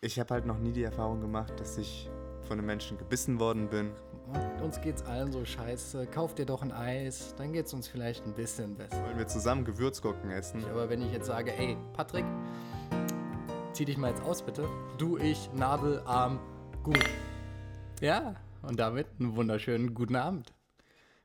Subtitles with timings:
[0.00, 2.08] ich habe halt noch nie die Erfahrung gemacht, dass ich
[2.42, 3.90] von einem Menschen gebissen worden bin.
[4.62, 6.06] Uns geht's allen so scheiße.
[6.06, 9.02] Kauf dir doch ein Eis, dann geht's uns vielleicht ein bisschen besser.
[9.04, 10.64] Wollen wir zusammen Gewürzgurken essen?
[10.66, 12.24] Aber wenn ich jetzt sage, ey, Patrick,
[13.72, 14.68] zieh dich mal jetzt aus, bitte.
[14.98, 16.38] Du, ich, Nadel, Arm,
[16.82, 17.04] gut.
[18.00, 20.52] Ja, und damit einen wunderschönen guten Abend.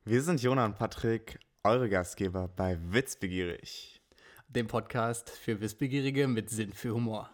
[0.05, 4.01] Wir sind Jona und Patrick, eure Gastgeber bei Witzbegierig.
[4.47, 7.29] Dem Podcast für Wissbegierige mit Sinn für Humor.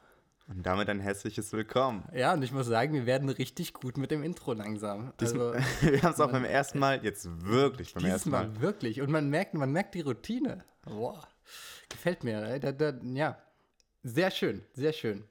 [0.50, 2.04] Und damit ein herzliches Willkommen.
[2.12, 5.14] Ja, und ich muss sagen, wir werden richtig gut mit dem Intro langsam.
[5.22, 8.48] Also, wir haben es auch beim ersten Mal, jetzt wirklich beim ersten Mal.
[8.48, 8.62] Mal.
[8.62, 9.00] Wirklich.
[9.00, 10.64] Und man merkt, man merkt die Routine.
[10.86, 11.22] Boah,
[11.88, 12.58] gefällt mir.
[12.58, 13.38] Da, da, ja,
[14.02, 15.24] sehr schön, sehr schön.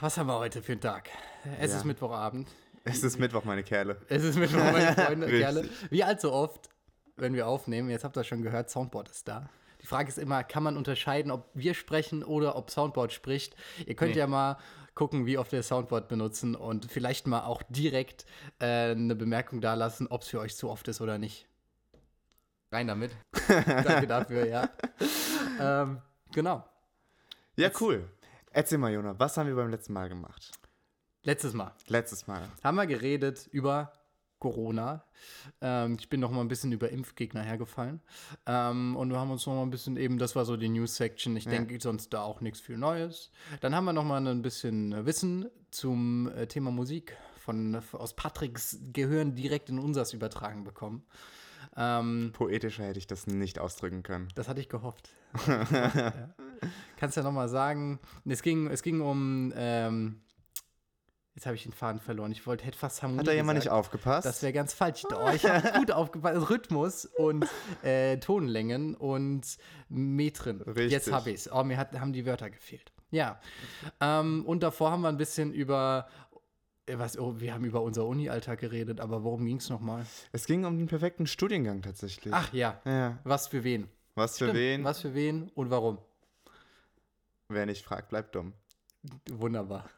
[0.00, 1.10] Was haben wir heute für einen Tag?
[1.60, 1.76] Es ja.
[1.76, 2.48] ist Mittwochabend.
[2.84, 3.98] Es ist Mittwoch, meine Kerle.
[4.08, 5.68] Es ist Mittwoch, meine Freunde, Kerle.
[5.90, 6.70] Wie allzu oft,
[7.16, 9.50] wenn wir aufnehmen, jetzt habt ihr schon gehört, Soundboard ist da.
[9.84, 13.54] Die Frage ist immer, kann man unterscheiden, ob wir sprechen oder ob Soundboard spricht?
[13.84, 14.18] Ihr könnt nee.
[14.18, 14.56] ja mal
[14.94, 18.24] gucken, wie oft wir Soundboard benutzen und vielleicht mal auch direkt
[18.60, 21.46] äh, eine Bemerkung da lassen, ob es für euch zu oft ist oder nicht.
[22.72, 23.10] Rein damit.
[23.66, 24.70] Danke dafür, ja.
[25.60, 26.00] ähm,
[26.32, 26.64] genau.
[27.56, 28.08] Ja, cool.
[28.52, 30.50] Erzähl mal, Jona, was haben wir beim letzten Mal gemacht?
[31.24, 31.72] Letztes Mal.
[31.88, 32.48] Letztes Mal.
[32.62, 33.92] Haben wir geredet über
[34.44, 35.02] Corona.
[35.62, 38.02] Ähm, ich bin noch mal ein bisschen über Impfgegner hergefallen.
[38.44, 41.34] Ähm, und wir haben uns noch mal ein bisschen eben, das war so die News-Section.
[41.38, 41.52] Ich ja.
[41.52, 43.30] denke, sonst da auch nichts viel Neues.
[43.62, 48.78] Dann haben wir noch mal ein bisschen Wissen zum äh, Thema Musik von, aus Patricks
[48.92, 51.06] Gehirn direkt in unseres übertragen bekommen.
[51.74, 54.28] Ähm, Poetischer hätte ich das nicht ausdrücken können.
[54.34, 55.08] Das hatte ich gehofft.
[55.46, 56.34] ja.
[56.98, 60.20] Kannst ja noch mal sagen, es ging, es ging um ähm,
[61.34, 62.30] Jetzt habe ich den Faden verloren.
[62.30, 64.24] Ich wollte hätte fast Harmonie Hat da jemand nicht aufgepasst?
[64.24, 65.02] Das wäre ganz falsch.
[65.12, 66.34] Oh, ich habe gut aufgepasst.
[66.34, 67.44] Also Rhythmus und
[67.82, 70.60] äh, Tonlängen und Metren.
[70.62, 70.92] Richtig.
[70.92, 71.52] Jetzt habe ich es.
[71.52, 72.92] Oh, mir hat, haben die Wörter gefehlt.
[73.10, 73.40] Ja.
[74.00, 76.06] Ähm, und davor haben wir ein bisschen über
[76.86, 80.06] äh, was, oh, wir haben über unser Uni-Alltag geredet, aber worum ging es nochmal?
[80.32, 82.32] Es ging um den perfekten Studiengang tatsächlich.
[82.32, 82.80] Ach ja.
[82.84, 83.18] ja.
[83.24, 83.88] Was für wen?
[84.14, 84.58] Was für Stimmt.
[84.58, 84.84] wen?
[84.84, 85.98] Was für wen und warum?
[87.48, 88.52] Wer nicht fragt, bleibt dumm.
[89.28, 89.88] Wunderbar.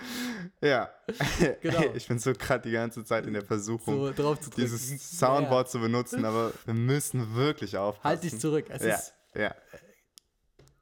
[0.62, 0.90] Ja,
[1.62, 1.80] genau.
[1.94, 5.70] ich bin so gerade die ganze Zeit in der Versuchung, so dieses Soundboard ja.
[5.70, 8.04] zu benutzen, aber wir müssen wirklich aufpassen.
[8.04, 8.66] Halt dich zurück.
[8.68, 9.54] Es ja, ist ja.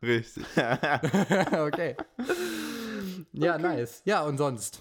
[0.03, 0.45] Richtig.
[0.57, 1.97] okay.
[3.33, 3.63] Ja, okay.
[3.63, 4.03] nice.
[4.05, 4.81] Ja, und sonst?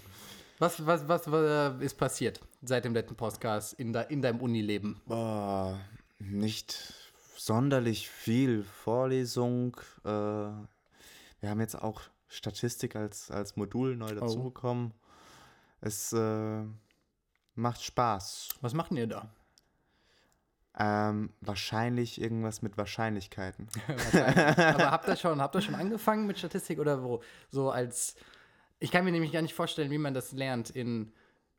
[0.58, 5.00] Was, was, was, was, ist passiert seit dem letzten Podcast in, de, in deinem Unileben?
[5.08, 5.74] Oh,
[6.18, 6.94] nicht
[7.36, 9.76] sonderlich viel Vorlesung.
[10.04, 14.20] Äh, wir haben jetzt auch Statistik als, als Modul neu oh.
[14.20, 14.92] dazugekommen.
[14.94, 15.08] Oh.
[15.80, 16.62] Es äh,
[17.54, 18.50] macht Spaß.
[18.60, 19.30] Was macht ihr da?
[20.80, 23.66] Ähm, wahrscheinlich irgendwas mit Wahrscheinlichkeiten.
[23.86, 24.58] Wahrscheinlich.
[24.58, 27.20] Aber habt ihr schon, habt ihr schon angefangen mit Statistik oder wo?
[27.50, 28.14] So als.
[28.78, 31.12] Ich kann mir nämlich gar nicht vorstellen, wie man das lernt in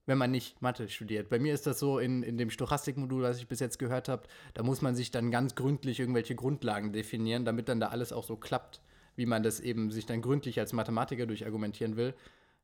[0.09, 1.30] wenn man nicht Mathe studiert.
[1.30, 4.24] Bei mir ist das so in, in dem Stochastikmodul, was ich bis jetzt gehört habe,
[4.56, 8.24] da muss man sich dann ganz gründlich irgendwelche Grundlagen definieren, damit dann da alles auch
[8.24, 8.81] so klappt
[9.16, 12.14] wie man das eben sich dann gründlich als Mathematiker durchargumentieren will.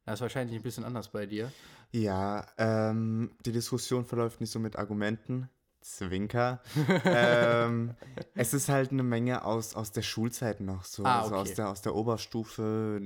[0.06, 1.52] Das ist wahrscheinlich ein bisschen anders bei dir.
[1.92, 5.50] Ja, ähm, die Diskussion verläuft nicht so mit Argumenten.
[5.86, 6.62] Zwinker.
[7.06, 7.94] ähm,
[8.34, 11.06] es ist halt eine Menge aus, aus der Schulzeit noch so.
[11.06, 11.42] Ah, also okay.
[11.42, 13.02] aus, der, aus der Oberstufe,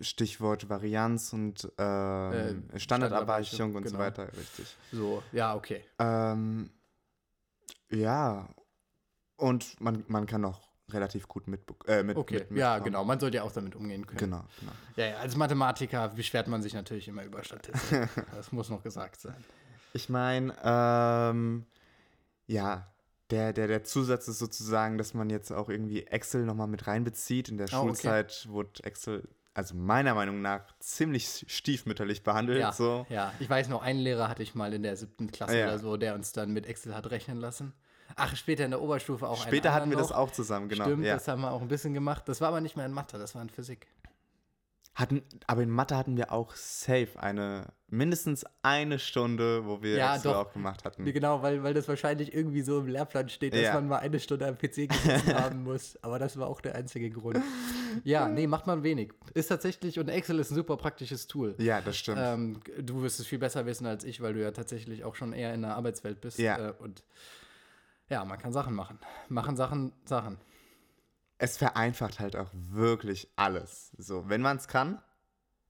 [0.00, 3.96] Stichwort Varianz und ähm, äh, Standardabweichung und genau.
[3.96, 4.76] so weiter, richtig.
[4.90, 5.84] So, ja, okay.
[6.00, 6.70] Ähm,
[7.90, 8.48] ja,
[9.36, 10.60] und man, man kann auch
[10.90, 12.84] relativ gut mit, äh, mit Okay, mit, mit ja, haben.
[12.84, 13.04] genau.
[13.04, 14.18] Man sollte ja auch damit umgehen können.
[14.18, 14.72] Genau, genau.
[14.96, 18.08] Ja, ja, als Mathematiker beschwert man sich natürlich immer über Statistik.
[18.34, 19.42] das muss noch gesagt sein.
[19.92, 21.66] Ich meine, ähm,
[22.46, 22.92] ja,
[23.30, 27.48] der, der, der Zusatz ist sozusagen, dass man jetzt auch irgendwie Excel nochmal mit reinbezieht.
[27.48, 28.52] In der oh, Schulzeit okay.
[28.52, 32.60] wurde Excel, also meiner Meinung nach, ziemlich stiefmütterlich behandelt.
[32.60, 33.06] Ja, so.
[33.08, 33.32] ja.
[33.38, 35.66] ich weiß noch, einen Lehrer hatte ich mal in der siebten Klasse ja.
[35.66, 37.72] oder so, der uns dann mit Excel hat rechnen lassen.
[38.16, 39.42] Ach, später in der Oberstufe auch.
[39.42, 40.08] Später hatten wir noch.
[40.08, 40.84] das auch zusammen, genau.
[40.84, 41.14] Stimmt, ja.
[41.14, 42.24] das haben wir auch ein bisschen gemacht.
[42.26, 43.86] Das war aber nicht mehr in Mathe, das war in Physik.
[44.94, 50.18] Hatten, aber in Mathe hatten wir auch safe eine, mindestens eine Stunde, wo wir ja,
[50.18, 50.36] doch.
[50.36, 51.04] auch gemacht hatten.
[51.04, 53.74] Genau, weil, weil das wahrscheinlich irgendwie so im Lehrplan steht, dass ja.
[53.74, 55.98] man mal eine Stunde am PC gesessen haben muss.
[56.02, 57.40] Aber das war auch der einzige Grund.
[58.04, 59.12] Ja, nee, macht man wenig.
[59.34, 61.56] Ist tatsächlich, und Excel ist ein super praktisches Tool.
[61.58, 62.20] Ja, das stimmt.
[62.20, 65.32] Ähm, du wirst es viel besser wissen als ich, weil du ja tatsächlich auch schon
[65.32, 66.38] eher in der Arbeitswelt bist.
[66.38, 66.68] Ja.
[66.68, 67.02] Äh, und
[68.08, 68.98] ja, man kann Sachen machen.
[69.28, 70.38] Machen Sachen, Sachen.
[71.38, 73.92] Es vereinfacht halt auch wirklich alles.
[73.98, 75.00] So, wenn man es kann,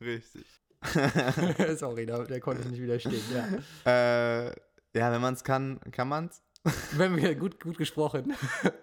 [0.00, 0.44] richtig.
[1.76, 3.48] Sorry, da, der konnte ich nicht widerstehen, ja.
[3.90, 4.48] Äh,
[4.96, 6.42] ja, wenn man es kann, kann man es.
[6.93, 8.34] Wenn wir gut, gut gesprochen.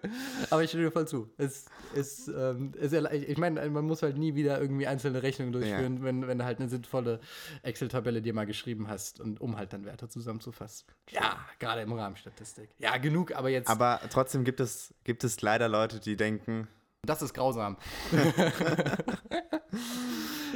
[0.50, 1.28] Aber ich stimme dir voll zu.
[1.36, 5.96] Es, es, ähm, es, ich meine, man muss halt nie wieder irgendwie einzelne Rechnungen durchführen,
[5.98, 6.02] ja.
[6.04, 7.18] wenn, wenn du halt eine sinnvolle
[7.62, 10.86] Excel-Tabelle dir mal geschrieben hast und um halt dann Werte zusammenzufassen.
[11.10, 12.70] Ja, gerade im Rahmen Statistik.
[12.78, 13.68] Ja, genug, aber jetzt.
[13.68, 16.68] Aber trotzdem gibt es, gibt es leider Leute, die denken.
[17.04, 17.78] Das ist grausam.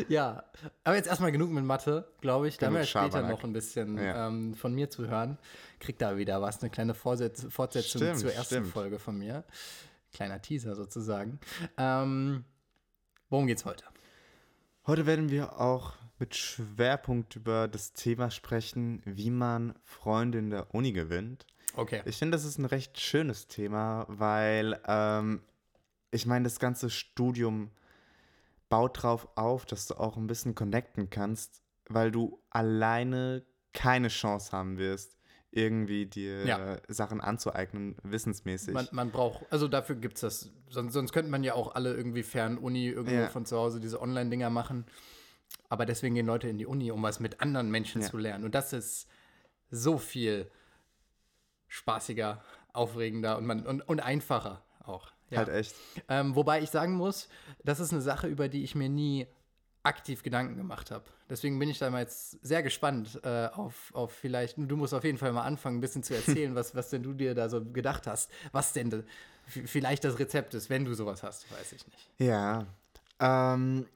[0.08, 0.44] ja,
[0.84, 2.58] aber jetzt erstmal genug mit Mathe, glaube ich.
[2.58, 4.28] Da haben wir später noch ein bisschen ja.
[4.28, 5.38] ähm, von mir zu hören.
[5.80, 8.68] Kriegt da wieder was, eine kleine Vorsetz Fortsetzung stimmt, zur ersten stimmt.
[8.68, 9.44] Folge von mir.
[10.12, 11.38] Kleiner Teaser sozusagen.
[11.76, 12.44] Ähm,
[13.28, 13.84] worum geht's heute?
[14.86, 20.74] Heute werden wir auch mit Schwerpunkt über das Thema sprechen, wie man Freunde in der
[20.74, 21.46] Uni gewinnt.
[21.74, 22.02] Okay.
[22.06, 25.42] Ich finde, das ist ein recht schönes Thema, weil ähm,
[26.10, 27.70] ich meine, das ganze Studium
[28.68, 34.52] baut drauf auf, dass du auch ein bisschen connecten kannst, weil du alleine keine Chance
[34.52, 35.16] haben wirst,
[35.50, 36.78] irgendwie dir ja.
[36.88, 38.74] Sachen anzueignen, wissensmäßig.
[38.74, 40.50] Man, man braucht, also dafür gibt es das.
[40.68, 43.28] Sonst, sonst könnte man ja auch alle irgendwie fern Uni irgendwo ja.
[43.28, 44.86] von zu Hause diese Online-Dinger machen.
[45.68, 48.08] Aber deswegen gehen Leute in die Uni, um was mit anderen Menschen ja.
[48.08, 48.44] zu lernen.
[48.44, 49.08] Und das ist
[49.70, 50.50] so viel
[51.68, 52.42] spaßiger,
[52.72, 55.12] aufregender und, man, und, und einfacher auch.
[55.30, 55.38] Ja.
[55.38, 55.74] Halt echt.
[56.08, 57.28] Ähm, wobei ich sagen muss,
[57.64, 59.26] das ist eine Sache, über die ich mir nie
[59.82, 61.04] aktiv Gedanken gemacht habe.
[61.30, 65.04] Deswegen bin ich da mal jetzt sehr gespannt äh, auf, auf vielleicht, du musst auf
[65.04, 67.64] jeden Fall mal anfangen, ein bisschen zu erzählen, was, was denn du dir da so
[67.64, 69.04] gedacht hast, was denn de,
[69.46, 72.10] vielleicht das Rezept ist, wenn du sowas hast, weiß ich nicht.
[72.18, 72.66] Ja,
[73.20, 73.86] ähm,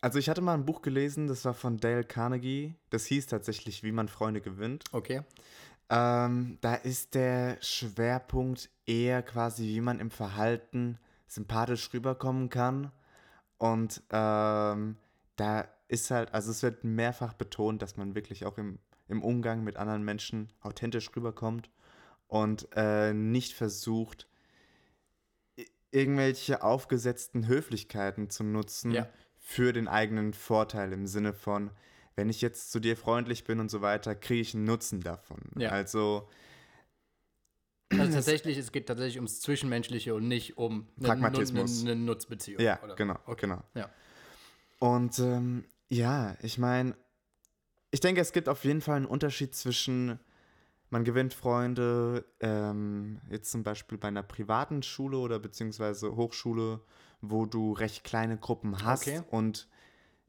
[0.00, 3.82] also ich hatte mal ein Buch gelesen, das war von Dale Carnegie, das hieß tatsächlich,
[3.82, 4.84] wie man Freunde gewinnt.
[4.92, 5.22] Okay.
[5.94, 10.98] Ähm, da ist der Schwerpunkt eher quasi, wie man im Verhalten
[11.28, 12.90] sympathisch rüberkommen kann.
[13.58, 14.96] Und ähm,
[15.36, 19.62] da ist halt, also es wird mehrfach betont, dass man wirklich auch im, im Umgang
[19.62, 21.70] mit anderen Menschen authentisch rüberkommt
[22.26, 24.26] und äh, nicht versucht,
[25.92, 29.08] irgendwelche aufgesetzten Höflichkeiten zu nutzen ja.
[29.38, 31.70] für den eigenen Vorteil im Sinne von,
[32.16, 35.40] wenn ich jetzt zu dir freundlich bin und so weiter, kriege ich einen Nutzen davon.
[35.58, 35.70] Ja.
[35.70, 36.28] Also,
[37.90, 41.82] also tatsächlich, es geht tatsächlich ums Zwischenmenschliche und nicht um eine, Pragmatismus.
[41.82, 42.60] eine, eine Nutzbeziehung.
[42.60, 42.94] Ja, oder?
[42.94, 43.46] genau, okay.
[43.46, 43.62] genau.
[43.74, 43.90] Ja.
[44.78, 46.96] Und ähm, ja, ich meine,
[47.90, 50.18] ich denke, es gibt auf jeden Fall einen Unterschied zwischen,
[50.90, 56.80] man gewinnt Freunde, ähm, jetzt zum Beispiel bei einer privaten Schule oder beziehungsweise Hochschule,
[57.20, 59.22] wo du recht kleine Gruppen hast okay.
[59.30, 59.68] und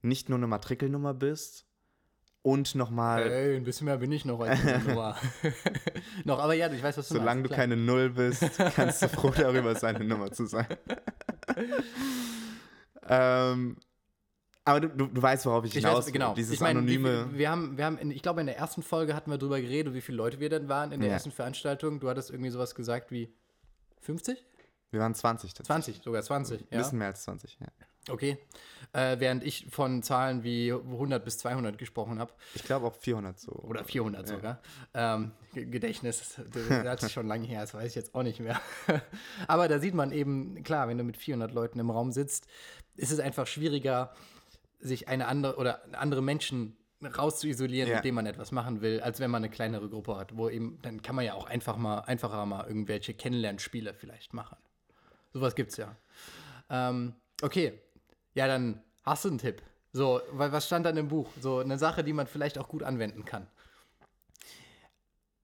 [0.02, 1.64] nicht nur eine Matrikelnummer bist,
[2.45, 3.27] und nochmal.
[3.27, 5.18] Hey, ein bisschen mehr bin ich noch als Nummer.
[6.25, 8.44] noch, aber ja, ich weiß, was du Solange meinst, du keine Null bist,
[8.75, 10.68] kannst du froh darüber sein, eine Nummer zu sein.
[13.09, 13.77] ähm,
[14.63, 16.13] aber du, du, du, weißt, worauf ich hinaus will.
[16.13, 16.36] Genau.
[16.36, 17.30] Dieses ich mein, anonyme.
[17.30, 19.59] Viel, wir haben, wir haben in, ich glaube, in der ersten Folge hatten wir darüber
[19.59, 21.15] geredet, wie viele Leute wir denn waren in der ja.
[21.15, 22.00] ersten Veranstaltung.
[22.00, 23.33] Du hattest irgendwie sowas gesagt wie
[24.01, 24.45] 50?
[24.91, 25.56] Wir waren 20.
[25.56, 26.71] 20, sogar 20.
[26.71, 27.68] Ein bisschen mehr als 20, ja.
[28.10, 28.38] Okay.
[28.94, 32.31] Äh, während ich von Zahlen wie 100 bis 200 gesprochen habe.
[32.54, 33.52] Ich glaube auch 400 so.
[33.52, 34.36] Oder 400 ja.
[34.36, 34.62] sogar.
[34.94, 36.40] Ähm, Gedächtnis,
[36.84, 38.62] das ist schon lange her, das weiß ich jetzt auch nicht mehr.
[39.48, 42.48] Aber da sieht man eben, klar, wenn du mit 400 Leuten im Raum sitzt,
[42.96, 44.13] ist es einfach schwieriger,
[44.80, 47.96] sich eine andere oder andere Menschen rauszuisolieren, ja.
[47.98, 50.80] mit denen man etwas machen will, als wenn man eine kleinere Gruppe hat, wo eben,
[50.81, 54.58] dann kann man ja auch einfach mal, einfacher mal irgendwelche Kennenlernspiele vielleicht machen.
[55.34, 55.96] Sowas gibt's ja.
[56.69, 57.80] Ähm, okay,
[58.36, 59.64] ja, dann hast du einen Tipp.
[59.92, 61.30] So, weil was stand dann im Buch?
[61.42, 63.48] So eine Sache, die man vielleicht auch gut anwenden kann.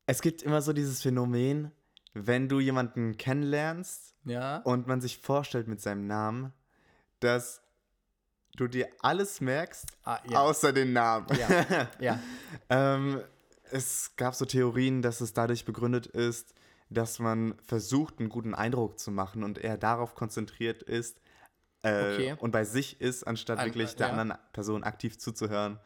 [0.05, 1.71] Es gibt immer so dieses Phänomen,
[2.13, 4.57] wenn du jemanden kennenlernst ja.
[4.57, 6.51] und man sich vorstellt mit seinem Namen,
[7.21, 7.61] dass
[8.57, 10.41] du dir alles merkst, ah, ja.
[10.41, 11.27] außer den Namen.
[11.37, 11.87] Ja.
[11.99, 12.19] ja.
[12.69, 13.21] ähm,
[13.71, 16.53] es gab so Theorien, dass es dadurch begründet ist,
[16.89, 21.21] dass man versucht, einen guten Eindruck zu machen und eher darauf konzentriert ist,
[21.83, 22.35] äh, okay.
[22.39, 24.13] und bei sich ist, anstatt An, wirklich der ja.
[24.13, 25.79] anderen Person aktiv zuzuhören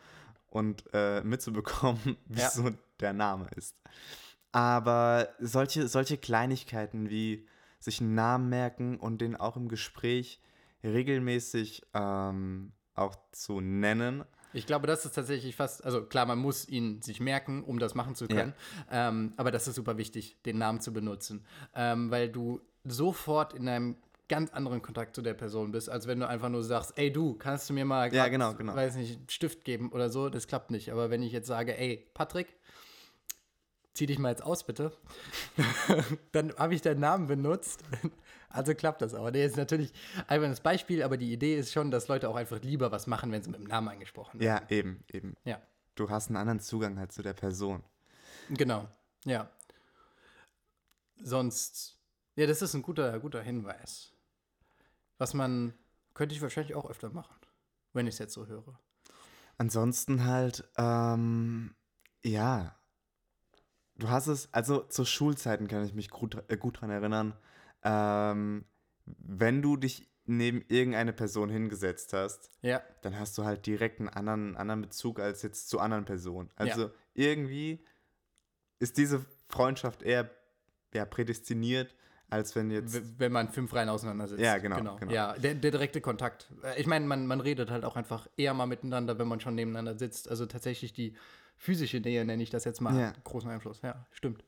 [0.49, 2.49] und äh, mitzubekommen, wie ja.
[2.49, 3.75] so der Name ist.
[4.51, 7.47] Aber solche, solche Kleinigkeiten wie
[7.79, 10.41] sich einen Namen merken und den auch im Gespräch
[10.83, 14.23] regelmäßig ähm, auch zu nennen.
[14.53, 17.93] Ich glaube, das ist tatsächlich fast, also klar, man muss ihn sich merken, um das
[17.93, 18.53] machen zu können.
[18.89, 19.09] Ja.
[19.09, 21.45] Ähm, aber das ist super wichtig, den Namen zu benutzen.
[21.73, 26.19] Ähm, weil du sofort in einem ganz anderen Kontakt zu der Person bist, als wenn
[26.19, 28.75] du einfach nur sagst, ey du, kannst du mir mal, grad, ja, genau, genau.
[28.75, 30.91] weiß nicht, Stift geben oder so, das klappt nicht.
[30.91, 32.47] Aber wenn ich jetzt sage, ey, Patrick,
[33.93, 34.91] zieh dich mal jetzt aus, bitte,
[36.31, 37.83] dann habe ich deinen Namen benutzt.
[38.47, 39.33] Also klappt das aber.
[39.33, 39.91] Der ist natürlich
[40.27, 43.29] einfach das Beispiel, aber die Idee ist schon, dass Leute auch einfach lieber was machen,
[43.33, 44.65] wenn sie mit dem Namen angesprochen werden.
[44.69, 45.35] Ja, eben, eben.
[45.43, 45.61] Ja.
[45.95, 47.83] Du hast einen anderen Zugang halt zu der Person.
[48.47, 48.87] Genau,
[49.25, 49.49] ja.
[51.17, 51.99] sonst,
[52.37, 54.14] ja, das ist ein guter, guter Hinweis.
[55.17, 55.73] Was man,
[56.13, 57.35] könnte ich wahrscheinlich auch öfter machen,
[57.93, 58.79] wenn ich es jetzt so höre.
[59.57, 61.75] Ansonsten halt, ähm,
[62.23, 62.77] ja,
[63.95, 67.37] du hast es, also zu Schulzeiten kann ich mich gut, äh, gut dran erinnern,
[67.83, 68.65] ähm,
[69.05, 72.81] wenn du dich neben irgendeine Person hingesetzt hast, ja.
[73.01, 76.49] dann hast du halt direkt einen anderen, anderen Bezug als jetzt zu anderen Personen.
[76.55, 76.91] Also ja.
[77.13, 77.85] irgendwie
[78.79, 80.29] ist diese Freundschaft eher
[80.93, 81.95] ja, prädestiniert,
[82.35, 83.19] als wenn jetzt.
[83.19, 84.41] Wenn man fünf Reihen auseinandersetzt.
[84.41, 84.77] Ja, genau.
[84.77, 84.95] genau.
[84.97, 85.11] genau.
[85.11, 86.51] Ja, der, der, direkte Kontakt.
[86.63, 89.55] Äh, ich meine, man, man redet halt auch einfach eher mal miteinander, wenn man schon
[89.55, 90.29] nebeneinander sitzt.
[90.29, 91.15] Also tatsächlich die
[91.57, 93.13] physische Nähe, nenne ich das jetzt mal, ja.
[93.23, 93.81] großen Einfluss.
[93.81, 94.43] Ja, stimmt.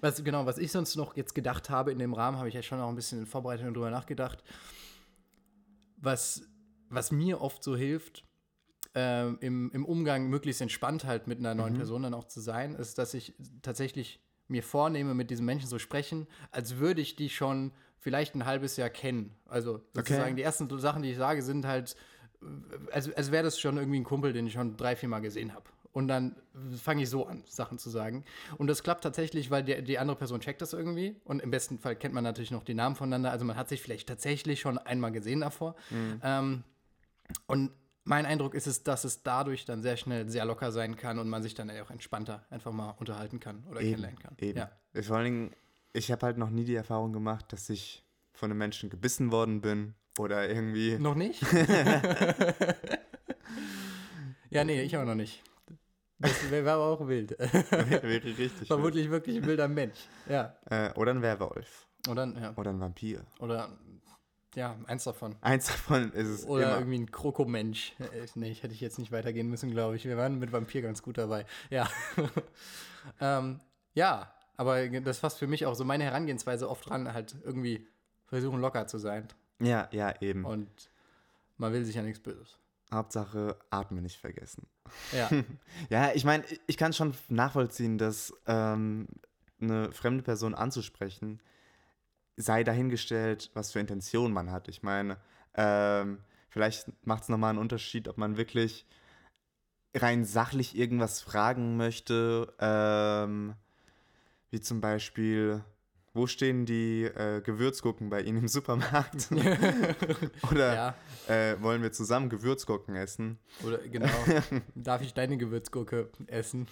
[0.00, 2.62] Was, genau, was ich sonst noch jetzt gedacht habe in dem Rahmen, habe ich ja
[2.62, 4.44] schon noch ein bisschen in Vorbereitung drüber nachgedacht.
[5.96, 6.42] Was,
[6.90, 8.24] was mir oft so hilft,
[8.94, 11.78] äh, im, im Umgang möglichst entspannt halt mit einer neuen mhm.
[11.78, 15.78] Person dann auch zu sein, ist, dass ich tatsächlich mir vornehme, mit diesem Menschen zu
[15.78, 19.34] sprechen, als würde ich die schon vielleicht ein halbes Jahr kennen.
[19.46, 20.34] Also sozusagen okay.
[20.36, 21.96] die ersten Sachen, die ich sage, sind halt,
[22.92, 25.54] als, als wäre das schon irgendwie ein Kumpel, den ich schon drei, vier Mal gesehen
[25.54, 25.64] habe.
[25.92, 26.36] Und dann
[26.76, 28.24] fange ich so an, Sachen zu sagen.
[28.58, 31.16] Und das klappt tatsächlich, weil die, die andere Person checkt das irgendwie.
[31.24, 33.30] Und im besten Fall kennt man natürlich noch die Namen voneinander.
[33.30, 35.74] Also man hat sich vielleicht tatsächlich schon einmal gesehen davor.
[35.88, 36.20] Mhm.
[36.22, 36.64] Ähm,
[37.46, 37.70] und
[38.06, 41.28] mein Eindruck ist es, dass es dadurch dann sehr schnell sehr locker sein kann und
[41.28, 44.36] man sich dann auch entspannter einfach mal unterhalten kann oder eben, kennenlernen kann.
[44.38, 44.58] Eben.
[44.58, 44.70] Ja.
[45.02, 45.50] Vor allen Dingen,
[45.92, 49.60] ich habe halt noch nie die Erfahrung gemacht, dass ich von einem Menschen gebissen worden
[49.60, 50.96] bin oder irgendwie.
[50.98, 51.42] Noch nicht?
[54.50, 55.42] ja, nee, ich auch noch nicht.
[56.18, 57.36] Das wäre aber auch wild.
[57.38, 58.68] wäre richtig.
[58.68, 59.12] Vermutlich wild.
[59.12, 59.98] wirklich ein wilder Mensch.
[60.28, 60.54] Ja.
[60.70, 61.88] Äh, oder ein Werwolf.
[62.08, 62.52] Oder, ja.
[62.54, 63.24] oder ein Vampir.
[63.40, 63.76] Oder
[64.56, 65.36] ja, eins davon.
[65.42, 66.46] Eins davon ist es.
[66.46, 66.78] Oder immer.
[66.78, 67.94] irgendwie ein Krokomensch.
[67.98, 70.06] Äh, nee, hätte ich jetzt nicht weitergehen müssen, glaube ich.
[70.06, 71.44] Wir waren mit Vampir ganz gut dabei.
[71.68, 71.88] Ja.
[73.20, 73.60] ähm,
[73.92, 77.86] ja, aber das fasst für mich auch so meine Herangehensweise oft dran, halt irgendwie
[78.24, 79.28] versuchen locker zu sein.
[79.60, 80.46] Ja, ja, eben.
[80.46, 80.90] Und
[81.58, 82.58] man will sich ja nichts Böses.
[82.90, 84.66] Hauptsache Atmen nicht vergessen.
[85.12, 85.28] Ja.
[85.90, 89.06] ja, ich meine, ich kann schon nachvollziehen, dass ähm,
[89.60, 91.42] eine fremde Person anzusprechen
[92.36, 94.68] sei dahingestellt, was für Intention man hat.
[94.68, 95.16] Ich meine,
[95.54, 96.18] ähm,
[96.50, 98.86] vielleicht macht es nochmal einen Unterschied, ob man wirklich
[99.94, 103.54] rein sachlich irgendwas fragen möchte, ähm,
[104.50, 105.64] wie zum Beispiel,
[106.12, 109.28] wo stehen die äh, Gewürzgurken bei Ihnen im Supermarkt?
[110.50, 110.94] Oder ja.
[111.28, 113.38] äh, wollen wir zusammen Gewürzgurken essen?
[113.64, 114.08] Oder genau,
[114.74, 116.68] darf ich deine Gewürzgurke essen?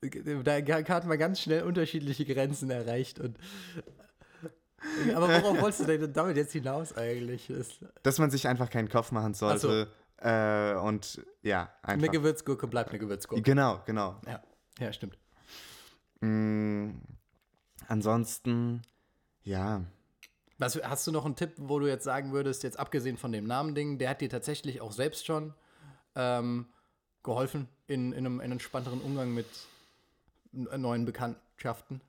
[0.44, 3.38] da hat man ganz schnell unterschiedliche Grenzen erreicht und
[5.14, 7.52] aber worauf wolltest du denn damit jetzt hinaus eigentlich?
[8.02, 9.88] Dass man sich einfach keinen Kopf machen sollte.
[10.20, 10.26] So.
[10.26, 12.04] Äh, und ja, einfach.
[12.04, 13.42] Eine Gewürzgurke bleibt eine Gewürzgurke.
[13.42, 14.20] Genau, genau.
[14.26, 14.42] Ja,
[14.78, 15.18] ja stimmt.
[16.20, 16.90] Mm,
[17.88, 18.82] ansonsten,
[19.42, 19.82] ja.
[20.58, 23.44] Was, hast du noch einen Tipp, wo du jetzt sagen würdest, jetzt abgesehen von dem
[23.44, 25.54] Namending, der hat dir tatsächlich auch selbst schon
[26.14, 26.66] ähm,
[27.24, 29.46] geholfen in, in, einem, in einem entspannteren Umgang mit
[30.52, 32.00] neuen Bekanntschaften?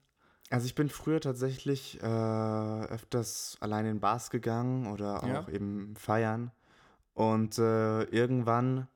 [0.50, 5.48] Also ich bin früher tatsächlich äh, öfters allein in Bars gegangen oder auch ja.
[5.50, 6.52] eben feiern.
[7.14, 8.88] Und äh, irgendwann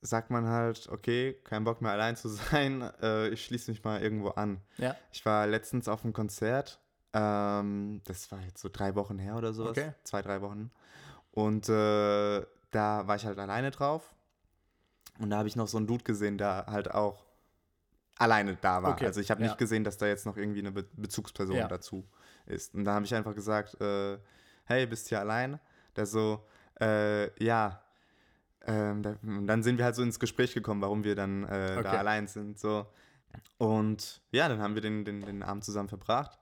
[0.00, 4.02] sagt man halt, okay, kein Bock mehr allein zu sein, äh, ich schließe mich mal
[4.02, 4.60] irgendwo an.
[4.76, 4.96] Ja.
[5.12, 6.80] Ich war letztens auf einem Konzert,
[7.12, 9.92] ähm, das war jetzt so drei Wochen her oder sowas, okay.
[10.02, 10.70] zwei, drei Wochen.
[11.30, 14.14] Und äh, da war ich halt alleine drauf.
[15.20, 17.24] Und da habe ich noch so einen Dude gesehen, der halt auch
[18.16, 18.92] alleine da war.
[18.92, 19.06] Okay.
[19.06, 19.56] Also ich habe nicht ja.
[19.56, 21.68] gesehen, dass da jetzt noch irgendwie eine Be Bezugsperson ja.
[21.68, 22.08] dazu
[22.46, 22.74] ist.
[22.74, 24.18] Und da habe ich einfach gesagt, äh,
[24.64, 25.60] hey, bist hier allein?
[25.96, 26.46] Der so,
[26.80, 27.80] äh, ja.
[28.66, 31.76] Ähm, da, und dann sind wir halt so ins Gespräch gekommen, warum wir dann äh,
[31.78, 31.82] okay.
[31.82, 32.58] da allein sind.
[32.58, 32.86] So.
[33.58, 36.38] Und ja, dann haben wir den, den, den Abend zusammen verbracht.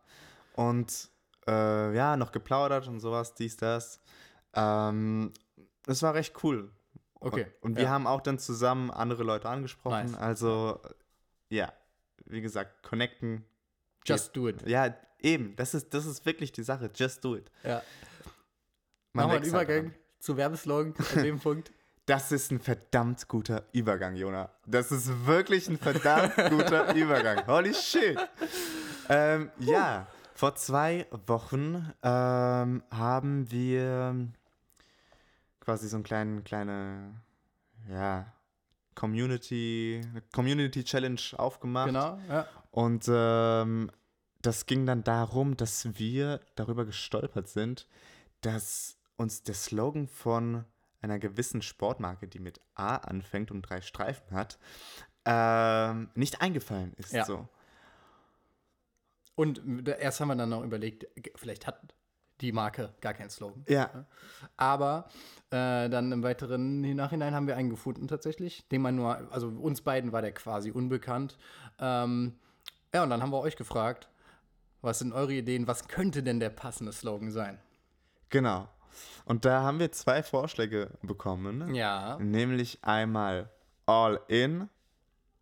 [0.54, 1.10] Und
[1.48, 4.00] äh, ja, noch geplaudert und sowas, dies, das.
[4.54, 5.32] Ähm,
[5.86, 6.70] es war recht cool.
[7.18, 7.46] Okay.
[7.60, 7.90] Und, und wir ja.
[7.90, 10.12] haben auch dann zusammen andere Leute angesprochen.
[10.12, 10.20] Nice.
[10.20, 10.80] Also
[11.52, 11.72] ja,
[12.24, 13.44] wie gesagt, connecten.
[14.06, 14.66] Just do it.
[14.66, 15.54] Ja, eben.
[15.56, 16.90] Das ist, das ist wirklich die Sache.
[16.94, 17.50] Just do it.
[17.62, 17.82] Ja.
[19.12, 19.94] Man Machen wir einen Übergang daran.
[20.18, 21.70] zu Werbeslogan an dem Punkt.
[22.06, 24.50] Das ist ein verdammt guter Übergang, Jona.
[24.66, 27.46] Das ist wirklich ein verdammt guter Übergang.
[27.46, 28.18] Holy shit.
[29.08, 34.26] Ähm, ja, vor zwei Wochen ähm, haben wir
[35.60, 37.14] quasi so einen kleinen, kleine,
[37.88, 38.32] ja,
[38.94, 40.00] Community,
[40.32, 41.88] Community Challenge aufgemacht.
[41.88, 42.46] Genau, ja.
[42.70, 43.90] Und ähm,
[44.40, 47.86] das ging dann darum, dass wir darüber gestolpert sind,
[48.40, 50.64] dass uns der Slogan von
[51.00, 54.58] einer gewissen Sportmarke, die mit A anfängt und drei Streifen hat,
[55.24, 57.12] ähm, nicht eingefallen ist.
[57.12, 57.24] Ja.
[57.24, 57.48] So.
[59.34, 61.06] Und erst haben wir dann noch überlegt,
[61.36, 61.94] vielleicht hat
[62.42, 63.64] die Marke gar keinen Slogan.
[63.68, 64.04] Ja.
[64.56, 65.06] Aber
[65.50, 69.80] äh, dann im weiteren Nachhinein haben wir einen gefunden tatsächlich, den man nur, also uns
[69.80, 71.38] beiden war der quasi unbekannt.
[71.78, 72.34] Ähm,
[72.92, 74.08] ja, und dann haben wir euch gefragt,
[74.82, 77.58] was sind eure Ideen, was könnte denn der passende Slogan sein?
[78.28, 78.68] Genau.
[79.24, 81.74] Und da haben wir zwei Vorschläge bekommen.
[81.74, 82.18] Ja.
[82.18, 83.50] Nämlich einmal
[83.86, 84.68] All In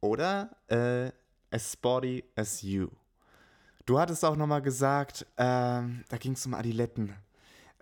[0.00, 1.11] oder äh,
[1.52, 2.88] As Sporty as You.
[3.90, 7.12] Du hattest auch nochmal gesagt, ähm, da ging es um Adiletten.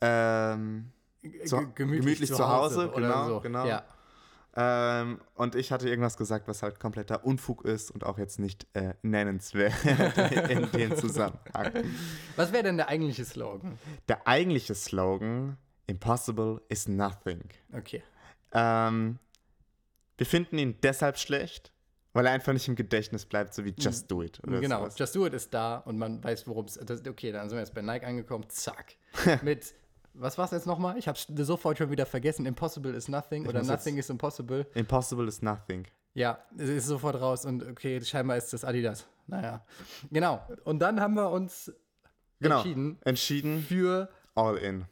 [0.00, 0.90] Ähm,
[1.44, 3.40] zu, gemütlich, gemütlich, zu Hause, Hause genau, so.
[3.40, 3.66] genau.
[3.66, 3.82] Ja.
[4.56, 8.66] Ähm, und ich hatte irgendwas gesagt, was halt kompletter Unfug ist und auch jetzt nicht
[8.72, 9.74] äh, nennenswert
[10.48, 11.72] in dem Zusammenhang.
[12.36, 13.76] Was wäre denn der eigentliche Slogan?
[14.08, 17.50] Der eigentliche Slogan: Impossible is nothing.
[17.76, 18.02] Okay.
[18.52, 19.18] Ähm,
[20.16, 21.70] wir finden ihn deshalb schlecht,
[22.18, 24.40] weil er einfach nicht im Gedächtnis bleibt, so wie Just Do It.
[24.42, 24.98] genau, sowas.
[24.98, 26.76] Just Do It ist da und man weiß, worum es.
[26.76, 28.44] Okay, dann sind wir jetzt bei Nike angekommen.
[28.48, 28.96] Zack.
[29.42, 29.72] Mit
[30.14, 30.98] was war es jetzt nochmal?
[30.98, 32.44] Ich habe sofort schon wieder vergessen.
[32.44, 34.66] Impossible is nothing ich oder nothing is impossible.
[34.74, 35.86] Impossible is nothing.
[36.12, 39.06] Ja, es ist sofort raus und okay, scheinbar ist das Adidas.
[39.28, 39.64] Naja.
[40.10, 40.44] Genau.
[40.64, 41.72] Und dann haben wir uns
[42.40, 44.86] genau, entschieden, entschieden für All In.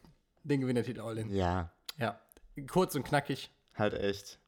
[0.45, 1.35] Den Gewinnertitel All In.
[1.35, 1.73] Ja.
[1.97, 2.21] Ja.
[2.69, 3.51] Kurz und knackig.
[3.75, 4.39] Halt echt.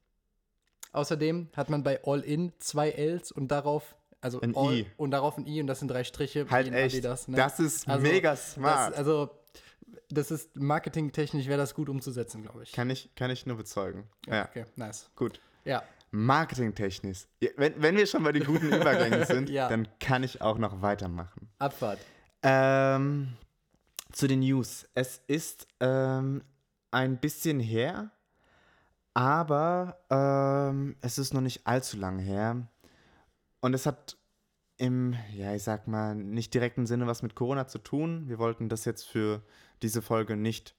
[0.92, 4.86] Außerdem hat man bei All In zwei Ls und darauf also ein All, I.
[4.98, 6.46] und darauf ein I und das sind drei Striche.
[6.50, 6.96] Halt echt.
[6.96, 7.38] Adidas, ne?
[7.38, 8.92] Das ist also, mega smart.
[8.92, 9.30] Das, also
[10.10, 12.72] das ist marketingtechnisch wäre das gut umzusetzen, glaube ich.
[12.72, 14.10] Kann ich, kann ich nur bezeugen.
[14.28, 14.46] Ja, ja.
[14.46, 15.10] Okay, nice.
[15.16, 15.40] Gut.
[15.64, 15.84] Ja.
[16.12, 17.28] Marketingtechnisch.
[17.56, 19.70] Wenn, wenn wir schon bei den guten Übergängen sind, ja.
[19.70, 21.50] dann kann ich auch noch weitermachen.
[21.60, 22.00] Abfahrt.
[22.42, 23.38] Ähm,
[24.12, 24.88] zu den News.
[24.96, 26.44] Es ist ähm,
[26.92, 28.12] ein bisschen her,
[29.20, 32.66] aber ähm, es ist noch nicht allzu lang her.
[33.60, 34.18] Und es hat
[34.78, 38.30] im, ja, ich sag mal, nicht direkten Sinne was mit Corona zu tun.
[38.30, 39.44] Wir wollten das jetzt für
[39.82, 40.74] diese Folge nicht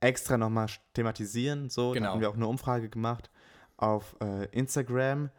[0.00, 1.70] extra nochmal thematisieren.
[1.70, 2.08] So, genau.
[2.08, 3.30] da haben wir auch eine Umfrage gemacht
[3.78, 5.30] auf äh, Instagram.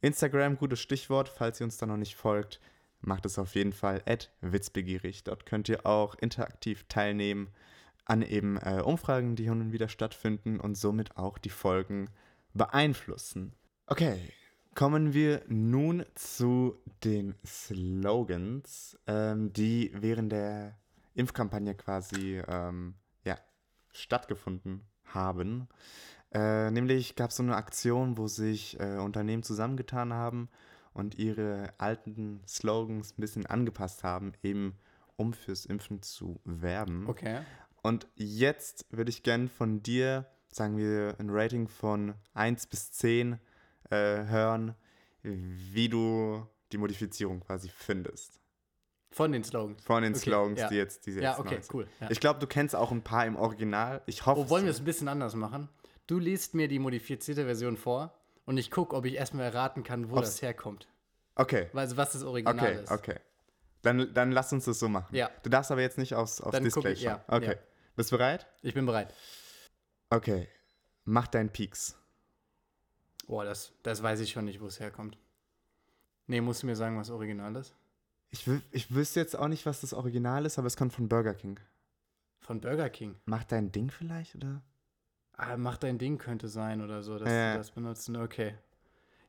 [0.00, 2.58] Instagram, gutes Stichwort, falls ihr uns da noch nicht folgt,
[3.02, 5.22] macht es auf jeden Fall at witzbegierig.
[5.22, 7.52] Dort könnt ihr auch interaktiv teilnehmen
[8.04, 12.10] an eben äh, Umfragen, die hin und wieder stattfinden und somit auch die Folgen
[12.52, 13.54] beeinflussen.
[13.86, 14.18] Okay,
[14.74, 20.76] Kommen wir nun zu den Slogans, ähm, die während der
[21.14, 23.38] Impfkampagne quasi ähm, ja,
[23.92, 25.68] stattgefunden haben.
[26.32, 30.48] Äh, nämlich gab es so eine Aktion, wo sich äh, Unternehmen zusammengetan haben
[30.92, 34.76] und ihre alten Slogans ein bisschen angepasst haben, eben
[35.14, 37.06] um fürs Impfen zu werben.
[37.06, 37.42] Okay.
[37.84, 43.38] Und jetzt würde ich gerne von dir, sagen wir, ein Rating von 1 bis 10
[43.90, 44.74] äh, hören,
[45.22, 48.40] wie du die Modifizierung quasi findest.
[49.10, 49.84] Von den Slogans.
[49.84, 50.68] Von den okay, Slogans, ja.
[50.68, 51.86] die jetzt, die jetzt Ja, okay, cool.
[52.00, 52.10] Ja.
[52.10, 54.00] Ich glaube, du kennst auch ein paar im Original.
[54.06, 54.40] Ich hoffe.
[54.40, 55.68] Oh, wollen wir es ein bisschen anders machen?
[56.06, 58.14] Du liest mir die modifizierte Version vor
[58.46, 60.88] und ich gucke, ob ich erstmal erraten kann, wo Ob's das herkommt.
[61.34, 61.68] Okay.
[61.74, 62.90] Also, was das Original okay, ist.
[62.90, 63.20] Okay, okay.
[63.82, 65.14] Dann, dann lass uns das so machen.
[65.14, 65.30] Ja.
[65.42, 67.20] Du darfst aber jetzt nicht aufs, aufs dann Display ich, schauen.
[67.28, 67.52] Ja, okay.
[67.52, 67.73] Ja.
[67.96, 68.46] Bist du bereit?
[68.62, 69.14] Ich bin bereit.
[70.10, 70.48] Okay.
[71.04, 71.96] Mach deinen Peaks.
[73.26, 75.18] Boah, das, das weiß ich schon nicht, wo es herkommt.
[76.26, 77.74] Nee, musst du mir sagen, was Original ist?
[78.30, 81.34] Ich, ich wüsste jetzt auch nicht, was das Original ist, aber es kommt von Burger
[81.34, 81.60] King.
[82.40, 83.16] Von Burger King?
[83.26, 84.62] Mach dein Ding vielleicht, oder?
[85.36, 87.56] Ah, mach dein Ding könnte sein oder so, dass ja.
[87.56, 88.16] das benutzen.
[88.16, 88.54] Okay.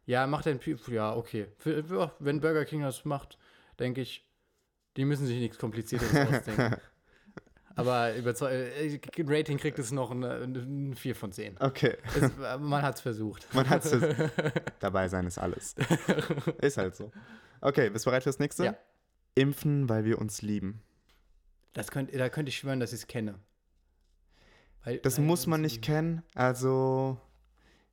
[0.05, 1.47] Ja, mach dein Ja, okay.
[1.57, 3.37] Für, wenn Burger King das macht,
[3.79, 4.23] denke ich,
[4.97, 6.75] die müssen sich nichts Kompliziertes ausdenken.
[7.75, 11.57] Aber überzeug äh, Rating kriegt es noch ein 4 von 10.
[11.59, 11.97] Okay.
[12.15, 13.53] Es, man hat es versucht.
[13.53, 14.31] Man hat es.
[14.79, 15.75] Dabei sein ist alles.
[16.61, 17.11] ist halt so.
[17.61, 18.65] Okay, bist du bereit fürs nächste?
[18.65, 18.77] Ja.
[19.35, 20.81] Impfen, weil wir uns lieben.
[21.73, 23.35] Das könnt, da könnte ich schwören, dass ich es kenne.
[24.85, 26.23] Weil, das weil muss man nicht kennen.
[26.33, 27.19] Also,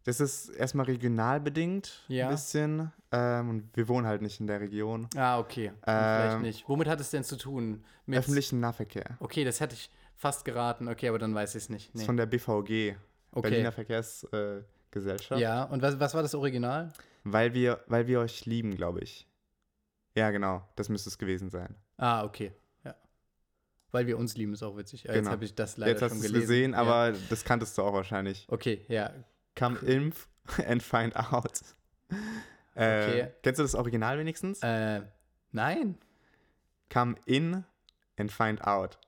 [0.05, 2.27] das ist erstmal regional bedingt, ja.
[2.27, 2.93] ein bisschen.
[3.13, 5.09] Ähm, und wir wohnen halt nicht in der Region.
[5.17, 5.67] Ah, okay.
[5.67, 6.69] Ähm, Vielleicht nicht.
[6.69, 7.85] Womit hat es denn zu tun?
[8.07, 9.17] Mit öffentlichen Nahverkehr.
[9.21, 10.89] Okay, das hätte ich fast geraten.
[10.89, 11.95] Okay, aber dann weiß ich es nicht.
[11.95, 12.01] Nee.
[12.01, 12.97] Ist von der BVG,
[13.33, 13.51] okay.
[13.51, 15.41] Berliner Verkehrsgesellschaft.
[15.41, 16.93] Äh, ja, und was, was war das Original?
[17.25, 19.29] Weil wir, weil wir euch lieben, glaube ich.
[20.17, 20.67] Ja, genau.
[20.75, 21.77] Das müsste es gewesen sein.
[21.97, 22.53] Ah, okay.
[22.85, 22.95] Ja.
[23.93, 25.05] Weil wir uns lieben, ist auch witzig.
[25.05, 25.15] Genau.
[25.15, 26.23] Jetzt habe ich das leider Jetzt schon gelesen.
[26.23, 27.19] Jetzt hast du es gesehen, aber ja.
[27.31, 28.47] das kanntest du auch wahrscheinlich.
[28.49, 29.13] Okay, ja.
[29.57, 30.29] Come inf
[30.67, 31.61] and find out.
[32.75, 33.33] Äh, okay.
[33.43, 34.63] Kennst du das Original wenigstens?
[34.63, 35.03] Äh,
[35.51, 35.99] nein.
[36.91, 37.65] Come in
[38.19, 38.99] and find out.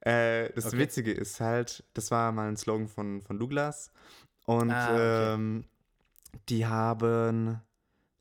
[0.00, 0.78] Äh, das okay.
[0.78, 3.92] Witzige ist halt, das war mal ein Slogan von, von Douglas.
[4.46, 5.34] Und ah, okay.
[5.34, 5.64] ähm,
[6.48, 7.60] die haben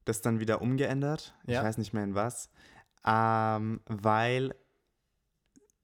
[0.06, 1.36] das dann wieder umgeändert.
[1.46, 1.60] Ja.
[1.60, 2.50] Ich weiß nicht mehr in was.
[3.06, 4.56] ähm, weil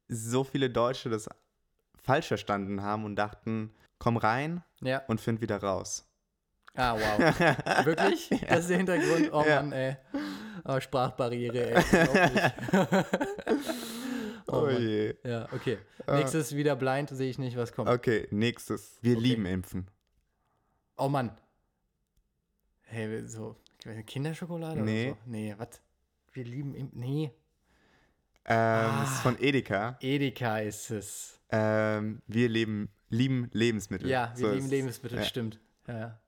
[0.10, 1.29] so viele Deutsche das
[2.01, 3.73] falsch verstanden haben und dachten,
[4.04, 5.02] komm rein ja.
[5.08, 6.06] und find wieder raus.
[6.76, 7.39] Ah, wow.
[7.86, 8.30] Wirklich?
[8.32, 8.38] Ja.
[8.50, 9.30] Das ist der Hintergrund?
[9.32, 9.62] Oh ja.
[9.62, 9.96] Mann, ey.
[10.66, 11.84] Oh, Sprachbarriere, ey.
[14.48, 15.16] oh, oh je.
[15.24, 15.78] Ja, okay.
[16.06, 16.16] Uh.
[16.16, 17.89] Nächstes wieder blind, sehe ich nicht, was kommt.
[17.89, 18.98] Okay, nächstes.
[19.02, 19.24] Wir okay.
[19.24, 19.88] lieben Impfen.
[20.98, 21.32] Oh Mann.
[22.82, 23.56] Hey, so
[24.06, 25.12] Kinderschokolade nee.
[25.12, 25.22] oder so?
[25.26, 25.82] Nee, was?
[26.34, 27.00] Wir lieben Impfen.
[27.00, 27.32] Nee.
[28.45, 29.97] Ähm, ah, das ist von Edeka.
[30.01, 31.39] Edeka ist es.
[31.49, 34.10] Ähm, wir leben, lieben Lebensmittel.
[34.10, 35.23] Ja, wir so lieben Lebensmittel, ja.
[35.23, 35.60] stimmt.
[35.88, 36.19] Ja.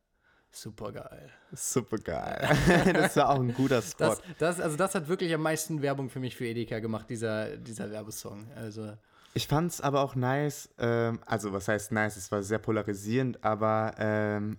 [0.56, 1.30] Super geil.
[1.54, 2.48] Super geil.
[2.94, 4.06] das war auch ein guter Spot.
[4.06, 7.58] Das, das, also das hat wirklich am meisten Werbung für mich für Edeka gemacht, dieser,
[7.58, 8.48] dieser Werbesong.
[8.56, 8.94] Also.
[9.34, 13.44] Ich fand es aber auch nice, ähm, also was heißt nice, es war sehr polarisierend,
[13.44, 14.58] aber ähm,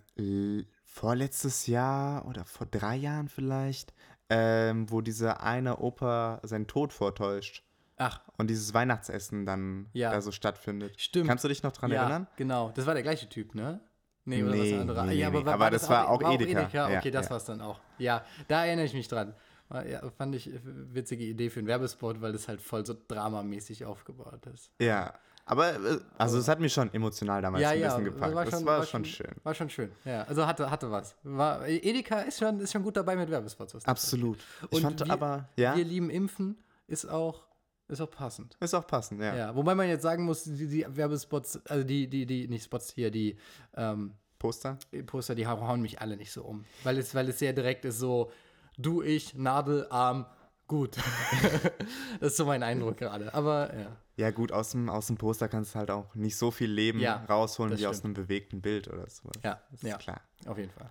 [0.85, 3.95] vorletztes Jahr oder vor drei Jahren vielleicht,
[4.29, 7.63] ähm, wo dieser eine Opa seinen Tod vortäuscht.
[7.99, 8.21] Ach.
[8.37, 10.11] Und dieses Weihnachtsessen dann ja.
[10.11, 11.01] da so stattfindet.
[11.01, 11.29] Stimmt.
[11.29, 12.27] Kannst du dich noch dran ja, erinnern?
[12.37, 13.81] Genau, das war der gleiche Typ, ne?
[14.27, 15.05] Nee, oder nee, was anderes.
[15.07, 16.63] Nee, ja, aber, war, aber war das, das, war auch, war Edeka.
[16.63, 16.85] Edeka.
[16.87, 17.31] Okay, ja, das ja.
[17.31, 17.81] war es dann auch.
[17.99, 19.35] Ja, da erinnere ich mich dran.
[19.71, 24.47] Ja, fand ich witzige Idee für einen Werbespot, weil das halt voll so dramamäßig aufgebaut
[24.47, 24.71] ist.
[24.81, 25.15] Ja,
[25.47, 28.35] aber äh, also es hat mich schon emotional damals ja, ein bisschen ja, gepackt.
[28.35, 29.31] War schon, das war, war schon, schön.
[29.45, 29.93] War schon schön.
[30.05, 31.15] Ja, also hatte, hatte was.
[31.23, 33.87] War, Edeka ist schon, ist schon gut dabei mit Werbespots.
[33.87, 34.39] Absolut.
[34.71, 35.77] Ich fand wir, aber, ja.
[35.77, 37.47] Wir lieben Impfen ist auch
[37.89, 38.57] ist auch passend.
[38.59, 39.37] Ist auch passend, ja.
[39.37, 42.93] Ja, wobei man jetzt sagen muss, die, die Werbespots, also die, die, die, nicht Spots
[42.93, 43.39] hier, die
[43.77, 44.79] ähm, Poster?
[45.07, 46.65] Poster, die hauen mich alle nicht so um.
[46.83, 48.33] Weil es, weil es sehr direkt ist, so
[48.77, 50.27] du, ich, Nadel, Arm,
[50.67, 50.97] gut.
[52.21, 53.33] das ist so mein Eindruck gerade.
[53.35, 53.97] Aber ja.
[54.19, 57.01] Ja, gut, aus dem, aus dem Poster kannst du halt auch nicht so viel Leben
[57.01, 57.91] ja, rausholen wie stimmt.
[57.91, 59.29] aus einem bewegten Bild oder so.
[59.45, 60.23] Ja, das ist ja, klar.
[60.47, 60.89] Auf jeden Fall.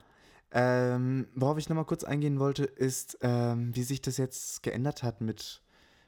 [0.51, 5.21] Ähm, worauf ich nochmal kurz eingehen wollte, ist, ähm, wie sich das jetzt geändert hat
[5.21, 5.63] mit,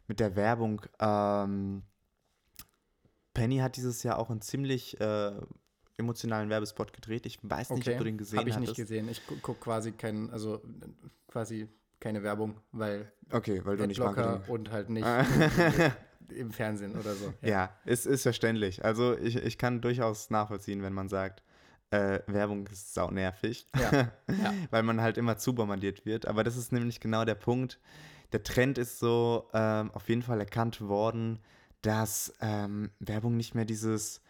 [0.07, 0.81] mit der Werbung.
[0.99, 1.81] Ähm,
[3.33, 5.31] Penny hat dieses Jahr auch einen ziemlich äh,
[5.97, 7.25] emotionalen Werbespot gedreht.
[7.25, 7.93] Ich weiß nicht, okay.
[7.93, 8.41] ob du den gesehen hast.
[8.41, 9.09] Habe ich nicht gesehen.
[9.09, 10.61] Ich gucke quasi keinen, also
[11.27, 11.67] quasi
[11.99, 15.05] keine Werbung, weil okay, weil du nicht und halt nicht
[16.29, 17.33] im Fernsehen oder so.
[17.41, 18.83] Ja, ja ist, ist verständlich.
[18.83, 21.43] Also ich, ich kann durchaus nachvollziehen, wenn man sagt,
[21.89, 23.91] äh, Werbung ist sau nervig, ja.
[24.27, 24.53] ja.
[24.71, 26.25] weil man halt immer zu bombardiert wird.
[26.25, 27.79] Aber das ist nämlich genau der Punkt.
[28.33, 31.39] Der Trend ist so ähm, auf jeden Fall erkannt worden,
[31.81, 34.21] dass ähm, Werbung nicht mehr dieses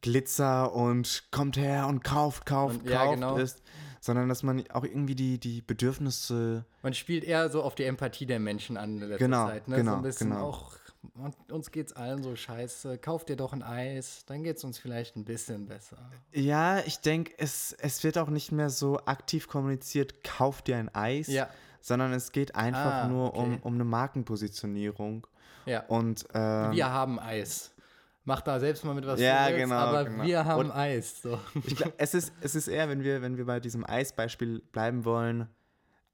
[0.00, 3.36] Glitzer und kommt her und kauft, kauft, und, kauft ja, genau.
[3.36, 3.62] ist,
[4.04, 6.66] sondern dass man auch irgendwie die, die Bedürfnisse.
[6.82, 9.66] Man spielt eher so auf die Empathie der Menschen an in letzter genau, Zeit.
[9.66, 9.76] Ne?
[9.76, 10.48] Genau, so ein bisschen genau.
[10.48, 10.72] auch,
[11.50, 12.98] uns geht's allen so scheiße.
[12.98, 15.96] Kauft dir doch ein Eis, dann geht's uns vielleicht ein bisschen besser.
[16.32, 20.94] Ja, ich denke, es, es wird auch nicht mehr so aktiv kommuniziert, kauf dir ein
[20.94, 21.48] Eis, ja.
[21.80, 23.38] sondern es geht einfach ah, nur okay.
[23.38, 25.26] um, um eine Markenpositionierung.
[25.64, 25.82] Ja.
[25.86, 27.70] Und ähm, wir haben Eis.
[28.24, 30.24] Mach da selbst mal mit was ja, willst, genau, aber genau.
[30.24, 31.20] wir haben Und Eis.
[31.20, 31.38] So.
[31.76, 35.48] Glaub, es, ist, es ist eher, wenn wir, wenn wir bei diesem Eisbeispiel bleiben wollen,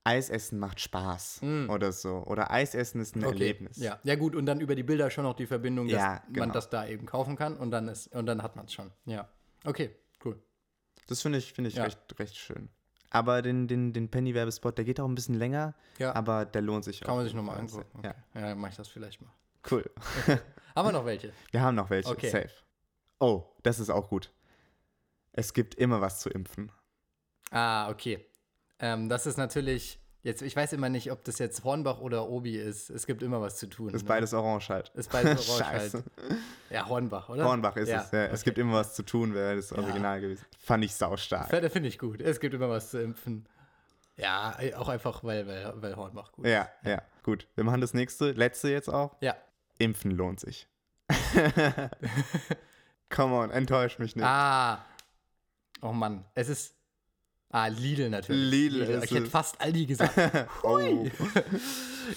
[0.02, 1.70] Eis essen macht Spaß mm.
[1.70, 2.24] oder so.
[2.26, 3.32] Oder Eis essen ist ein okay.
[3.32, 3.76] Erlebnis.
[3.76, 4.00] Ja.
[4.02, 6.46] ja, gut, und dann über die Bilder schon noch die Verbindung, dass ja, genau.
[6.46, 8.90] man das da eben kaufen kann und dann, ist, und dann hat man es schon.
[9.04, 9.28] Ja.
[9.64, 9.94] Okay,
[10.24, 10.42] cool.
[11.06, 11.84] Das finde ich, find ich ja.
[11.84, 12.70] recht, recht schön.
[13.10, 16.14] Aber den, den, den Penny-Werbespot, der geht auch ein bisschen länger, ja.
[16.14, 17.08] aber der lohnt sich kann auch.
[17.08, 17.98] Kann man sich nochmal angucken.
[17.98, 18.12] Okay.
[18.34, 19.32] Ja, ja mache ich das vielleicht mal.
[19.68, 19.88] Cool.
[20.22, 20.38] Okay.
[20.76, 21.32] Haben wir noch welche?
[21.50, 22.30] Wir haben noch welche, okay.
[22.30, 22.50] safe.
[23.18, 24.32] Oh, das ist auch gut.
[25.32, 26.72] Es gibt immer was zu impfen.
[27.50, 28.24] Ah, okay.
[28.78, 32.56] Ähm, das ist natürlich, jetzt, ich weiß immer nicht, ob das jetzt Hornbach oder Obi
[32.56, 32.88] ist.
[32.88, 33.92] Es gibt immer was zu tun.
[33.92, 34.08] Ist ne?
[34.08, 34.90] beides orange halt.
[34.94, 36.04] Ist beides orange halt.
[36.70, 37.44] Ja, Hornbach, oder?
[37.44, 38.24] Hornbach ist ja, es, ja.
[38.24, 38.34] Okay.
[38.34, 40.20] Es gibt immer was zu tun, wäre das Original ja.
[40.22, 40.46] gewesen.
[40.58, 41.50] Fand ich saustark.
[41.50, 42.20] Finde ich gut.
[42.20, 43.46] Es gibt immer was zu impfen.
[44.16, 46.70] Ja, auch einfach, weil, weil, weil Hornbach gut ja, ist.
[46.84, 47.48] Ja, ja, gut.
[47.54, 49.16] Wir machen das nächste, letzte jetzt auch.
[49.20, 49.34] Ja.
[49.80, 50.68] Impfen lohnt sich.
[53.08, 54.24] Come on, enttäusch mich nicht.
[54.24, 54.84] Ah.
[55.82, 56.74] Oh Mann, es ist.
[57.48, 58.50] Ah, Lidl natürlich.
[58.50, 59.02] Lidl, Lidl.
[59.02, 60.14] Ich hätte fast Aldi gesagt.
[60.62, 60.78] oh.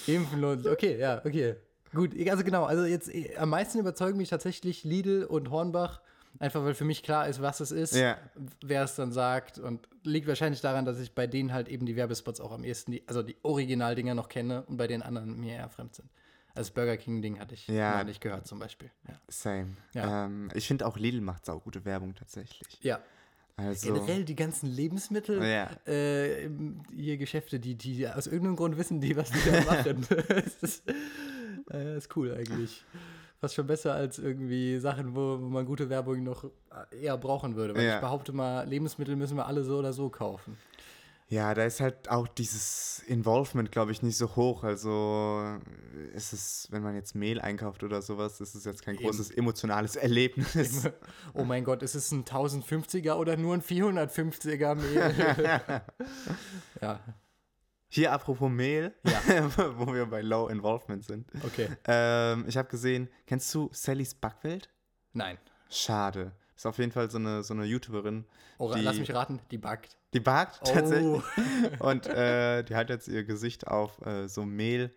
[0.07, 1.55] Impfen lohnt Okay, ja, okay.
[1.93, 6.01] Gut, also genau, also jetzt eh, am meisten überzeugen mich tatsächlich Lidl und Hornbach,
[6.39, 8.17] einfach weil für mich klar ist, was es ist, ja.
[8.63, 11.95] wer es dann sagt und liegt wahrscheinlich daran, dass ich bei denen halt eben die
[11.95, 15.53] Werbespots auch am ehesten, die, also die Originaldinger noch kenne und bei den anderen mir
[15.53, 16.09] eher fremd sind.
[16.55, 18.03] Also das Burger King-Ding hatte ich ja.
[18.03, 18.91] nicht gehört zum Beispiel.
[19.07, 19.15] Ja.
[19.27, 19.75] Same.
[19.93, 20.25] Ja.
[20.25, 22.79] Ähm, ich finde auch Lidl macht sau gute Werbung tatsächlich.
[22.81, 22.99] Ja.
[23.55, 25.69] Also, Generell die ganzen Lebensmittel, ja.
[25.85, 26.49] äh,
[26.95, 30.07] hier Geschäfte, die, die aus irgendeinem Grund wissen, die was die da machen.
[30.27, 30.83] das ist,
[31.71, 32.83] äh, ist cool eigentlich.
[33.39, 36.49] Fast schon besser als irgendwie Sachen, wo, wo man gute Werbung noch
[36.99, 37.75] eher brauchen würde.
[37.75, 40.57] Weil ich behaupte mal, Lebensmittel müssen wir alle so oder so kaufen.
[41.33, 44.63] Ja, da ist halt auch dieses Involvement, glaube ich, nicht so hoch.
[44.63, 45.57] Also
[46.13, 49.05] ist es, wenn man jetzt Mehl einkauft oder sowas, ist es jetzt kein Eben.
[49.05, 50.87] großes emotionales Erlebnis.
[51.33, 55.81] Oh mein Gott, ist es ein 1050er oder nur ein 450er Mehl?
[56.81, 56.99] ja.
[57.87, 59.57] Hier apropos Mehl, ja.
[59.79, 61.25] wo wir bei Low Involvement sind.
[61.43, 61.67] Okay.
[61.87, 64.69] Ähm, ich habe gesehen, kennst du Sallys Backwelt?
[65.13, 65.39] Nein.
[65.67, 66.33] Schade.
[66.55, 68.25] Ist auf jeden Fall so eine, so eine YouTuberin.
[68.57, 69.97] Oh, die, lass mich raten, die backt.
[70.13, 70.73] Die backt oh.
[70.73, 71.23] tatsächlich.
[71.79, 74.91] Und äh, die hat jetzt ihr Gesicht auf äh, so Mehl,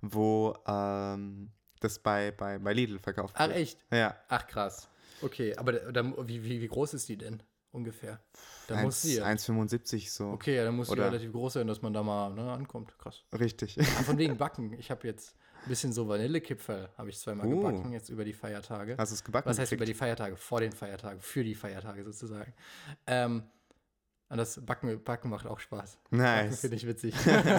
[0.00, 3.50] wo ähm, das bei, bei, bei Lidl verkauft wird.
[3.50, 3.78] Ach, echt?
[3.90, 4.16] Ja.
[4.28, 4.88] Ach, krass.
[5.20, 8.20] Okay, aber da, wie, wie, wie groß ist die denn ungefähr?
[8.66, 9.26] Da 1, muss sie ja.
[9.26, 10.30] 1,75 so.
[10.30, 12.96] Okay, ja, dann muss Oder sie relativ groß sein, dass man da mal ne, ankommt.
[12.98, 13.22] Krass.
[13.38, 13.78] Richtig.
[13.78, 14.72] Ah, von wegen Backen.
[14.74, 15.36] Ich habe jetzt
[15.68, 17.50] bisschen so Vanillekipferl, habe ich zweimal uh.
[17.50, 18.96] gebacken, jetzt über die Feiertage.
[18.98, 19.48] Hast du es gebacken?
[19.48, 19.80] Was heißt gekriegt?
[19.80, 20.36] über die Feiertage?
[20.36, 22.52] Vor den Feiertagen, für die Feiertage sozusagen.
[23.06, 23.44] Ähm,
[24.28, 25.98] und das Backen, Backen macht auch Spaß.
[26.10, 26.60] Nice.
[26.60, 27.14] Finde ich witzig.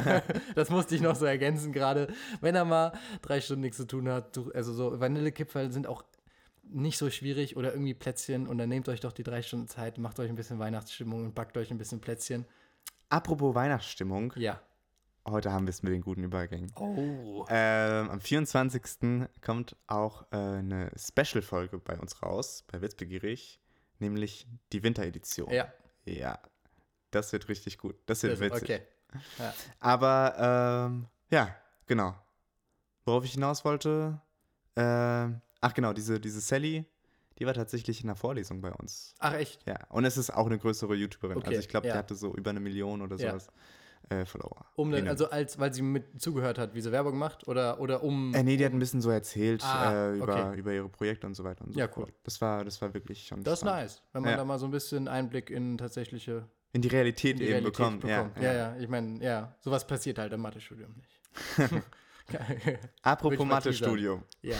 [0.55, 2.11] das musste ich noch so ergänzen gerade.
[2.41, 6.03] Wenn er mal drei Stunden nichts zu tun hat, also so Vanillekipferl sind auch
[6.63, 9.99] nicht so schwierig oder irgendwie Plätzchen und dann nehmt euch doch die drei Stunden Zeit,
[9.99, 12.45] macht euch ein bisschen Weihnachtsstimmung und backt euch ein bisschen Plätzchen.
[13.09, 14.33] Apropos Weihnachtsstimmung.
[14.35, 14.59] Ja.
[15.25, 16.71] Heute haben wir es mit den guten Übergängen.
[16.75, 17.45] Oh.
[17.49, 19.29] Ähm, am 24.
[19.41, 23.61] kommt auch äh, eine Special-Folge bei uns raus, bei Witzbegierig,
[23.99, 25.49] nämlich die Winteredition.
[25.49, 25.71] Ja.
[26.05, 26.39] Ja,
[27.11, 27.95] das wird richtig gut.
[28.05, 28.63] Das wird also, witzig.
[28.63, 28.81] Okay.
[29.39, 29.53] Ja.
[29.79, 31.55] Aber ähm, ja,
[31.85, 32.15] genau.
[33.05, 34.19] Worauf ich hinaus wollte,
[34.75, 36.85] äh, ach genau, diese, diese Sally,
[37.39, 39.15] die war tatsächlich in der Vorlesung bei uns.
[39.19, 39.65] Ach echt?
[39.65, 41.37] Ja, und es ist auch eine größere YouTuberin.
[41.37, 41.47] Okay.
[41.47, 41.93] Also ich glaube, ja.
[41.93, 43.47] die hatte so über eine Million oder sowas.
[43.47, 43.53] Ja.
[44.09, 44.65] Äh, Follower.
[44.75, 48.03] Um dann, also als, weil sie mit zugehört hat, wie sie Werbung macht oder, oder
[48.03, 48.33] um.
[48.33, 50.59] Äh, nee, die hat ein bisschen so erzählt ah, äh, über, okay.
[50.59, 52.07] über ihre Projekte und so weiter und so Ja, cool.
[52.23, 53.43] Das war, das war wirklich schon.
[53.43, 54.37] Das ist nice, wenn man ja.
[54.37, 58.01] da mal so ein bisschen Einblick in tatsächliche in die Realität, in die Realität bekommt.
[58.01, 58.37] bekommt.
[58.37, 58.75] Ja, ja, ja.
[58.79, 61.21] Ich meine, ja, sowas passiert halt im Mathestudium nicht.
[63.01, 64.23] Apropos Mathestudium.
[64.41, 64.57] Ja.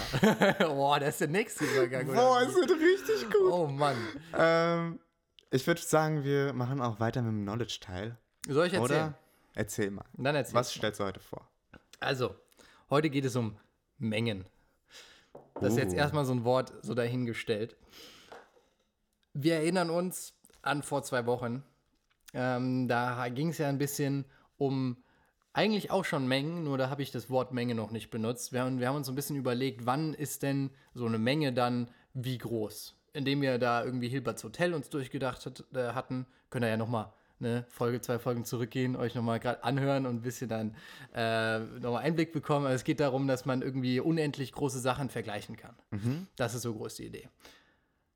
[0.58, 2.06] Boah, das ist der nächste Übergang.
[2.06, 3.52] Boah, ist das richtig gut.
[3.52, 3.96] Oh Mann.
[4.36, 5.00] Ähm,
[5.50, 8.16] ich würde sagen, wir machen auch weiter mit dem Knowledge-Teil.
[8.48, 9.08] Soll ich erzählen?
[9.08, 9.18] Oder?
[9.54, 10.04] Erzähl mal.
[10.14, 11.48] Dann erzähl Was stellst du heute vor?
[12.00, 12.34] Also,
[12.90, 13.56] heute geht es um
[13.98, 14.44] Mengen.
[15.54, 15.98] Das ist jetzt uh.
[15.98, 17.76] erstmal so ein Wort so dahingestellt.
[19.32, 21.64] Wir erinnern uns an vor zwei Wochen,
[22.32, 24.24] ähm, da ging es ja ein bisschen
[24.56, 24.96] um
[25.52, 28.52] eigentlich auch schon Mengen, nur da habe ich das Wort Menge noch nicht benutzt.
[28.52, 31.88] Wir haben, wir haben uns ein bisschen überlegt, wann ist denn so eine Menge dann
[32.12, 32.96] wie groß?
[33.12, 37.12] Indem wir da irgendwie Hilberts Hotel uns durchgedacht hat, äh, hatten, könnt ihr ja nochmal
[37.40, 40.74] eine Folge, zwei Folgen zurückgehen, euch nochmal gerade anhören und ein bisschen dann
[41.14, 42.66] äh, nochmal Einblick bekommen.
[42.66, 45.74] Also es geht darum, dass man irgendwie unendlich große Sachen vergleichen kann.
[45.90, 46.26] Mhm.
[46.36, 47.28] Das ist so groß die Idee.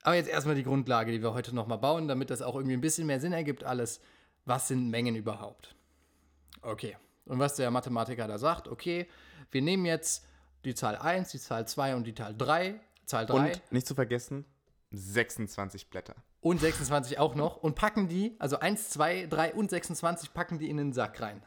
[0.03, 2.81] Aber jetzt erstmal die Grundlage, die wir heute nochmal bauen, damit das auch irgendwie ein
[2.81, 4.01] bisschen mehr Sinn ergibt, alles.
[4.45, 5.75] Was sind Mengen überhaupt?
[6.63, 6.97] Okay.
[7.27, 9.07] Und was der Mathematiker da sagt, okay,
[9.51, 10.25] wir nehmen jetzt
[10.65, 12.81] die Zahl 1, die Zahl 2 und die Zahl 3.
[13.05, 13.35] Zahl 3.
[13.35, 14.45] Und nicht zu vergessen,
[14.93, 16.15] 26 Blätter.
[16.41, 17.57] Und 26 auch noch.
[17.57, 21.43] Und packen die, also 1, 2, 3 und 26 packen die in den Sack rein.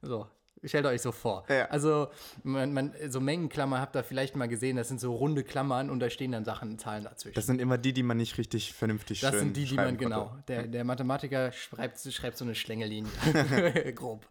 [0.00, 0.26] So,
[0.64, 1.44] Stellt euch so vor.
[1.48, 1.66] Ja.
[1.66, 2.08] Also,
[2.44, 5.98] man, man, so Mengenklammern habt ihr vielleicht mal gesehen, das sind so runde Klammern und
[5.98, 7.34] da stehen dann Sachen, Zahlen dazwischen.
[7.34, 10.36] Das sind immer die, die man nicht richtig vernünftig Das sind die, die man, genau.
[10.46, 13.10] Der, der Mathematiker schreibt, schreibt so eine Schlängellinie.
[13.94, 14.24] Grob.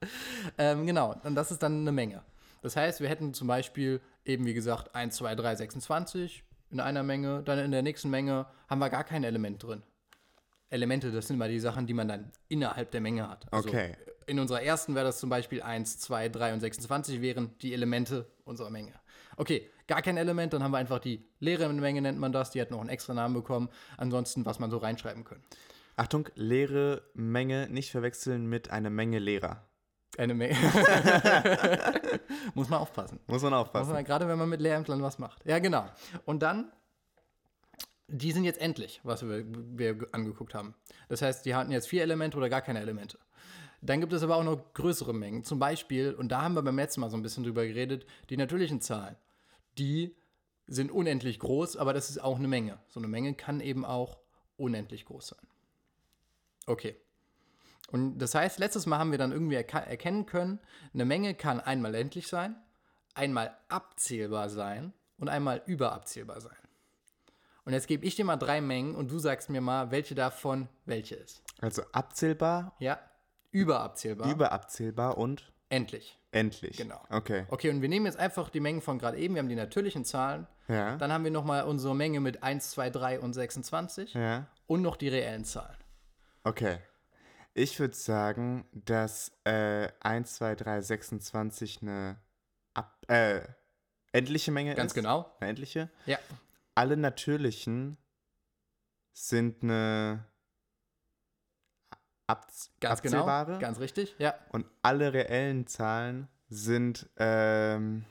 [0.57, 2.23] Ähm, genau, und das ist dann eine Menge.
[2.61, 7.03] Das heißt, wir hätten zum Beispiel eben, wie gesagt, 1, 2, 3, 26 in einer
[7.03, 7.41] Menge.
[7.43, 9.83] Dann in der nächsten Menge haben wir gar kein Element drin.
[10.71, 13.45] Elemente, das sind mal die Sachen, die man dann innerhalb der Menge hat.
[13.51, 13.95] Also okay
[14.31, 18.25] in unserer ersten wäre das zum Beispiel 1, 2, 3 und 26 wären die Elemente
[18.45, 18.93] unserer Menge.
[19.35, 22.51] Okay, gar kein Element, dann haben wir einfach die leere Menge, nennt man das.
[22.51, 23.69] Die hat noch einen extra Namen bekommen.
[23.97, 25.43] Ansonsten, was man so reinschreiben können.
[25.95, 29.67] Achtung, leere Menge nicht verwechseln mit einer Menge Lehrer.
[30.17, 30.55] Eine Menge.
[32.53, 33.19] Muss man aufpassen.
[33.27, 33.87] Muss man aufpassen.
[33.87, 35.45] Muss man, gerade wenn man mit Lehrämtlern was macht.
[35.45, 35.85] Ja, genau.
[36.25, 36.71] Und dann,
[38.11, 40.75] die sind jetzt endlich, was wir, wir angeguckt haben.
[41.07, 43.17] Das heißt, die hatten jetzt vier Elemente oder gar keine Elemente.
[43.81, 45.43] Dann gibt es aber auch noch größere Mengen.
[45.43, 48.37] Zum Beispiel, und da haben wir beim letzten Mal so ein bisschen drüber geredet, die
[48.37, 49.15] natürlichen Zahlen.
[49.77, 50.15] Die
[50.67, 52.79] sind unendlich groß, aber das ist auch eine Menge.
[52.89, 54.19] So eine Menge kann eben auch
[54.57, 55.47] unendlich groß sein.
[56.67, 56.95] Okay.
[57.91, 60.59] Und das heißt, letztes Mal haben wir dann irgendwie erkennen können,
[60.93, 62.55] eine Menge kann einmal endlich sein,
[63.15, 66.55] einmal abzählbar sein und einmal überabzählbar sein.
[67.71, 70.67] Und jetzt gebe ich dir mal drei Mengen und du sagst mir mal, welche davon
[70.83, 71.41] welche ist.
[71.61, 72.75] Also abzählbar?
[72.79, 72.99] Ja.
[73.51, 74.29] Überabzählbar.
[74.29, 75.53] Überabzählbar und?
[75.69, 76.19] Endlich.
[76.33, 76.75] Endlich.
[76.75, 76.99] Genau.
[77.09, 77.45] Okay.
[77.47, 79.35] Okay, und wir nehmen jetzt einfach die Mengen von gerade eben.
[79.35, 80.47] Wir haben die natürlichen Zahlen.
[80.67, 80.97] Ja.
[80.97, 84.15] Dann haben wir nochmal unsere Menge mit 1, 2, 3 und 26.
[84.15, 84.47] Ja.
[84.67, 85.77] Und noch die reellen Zahlen.
[86.43, 86.79] Okay.
[87.53, 92.17] Ich würde sagen, dass äh, 1, 2, 3, 26 eine
[92.73, 93.39] Ab äh,
[94.11, 94.95] endliche Menge Ganz ist.
[94.95, 95.33] genau.
[95.39, 95.89] Eine endliche.
[96.05, 96.19] Ja.
[96.75, 97.97] Alle natürlichen
[99.13, 100.25] sind eine
[102.27, 102.47] ab
[102.79, 103.19] Ganz genau.
[103.19, 103.59] abzählbare.
[103.59, 104.15] Ganz richtig.
[104.19, 104.35] Ja.
[104.51, 108.05] Und alle reellen Zahlen sind ähm,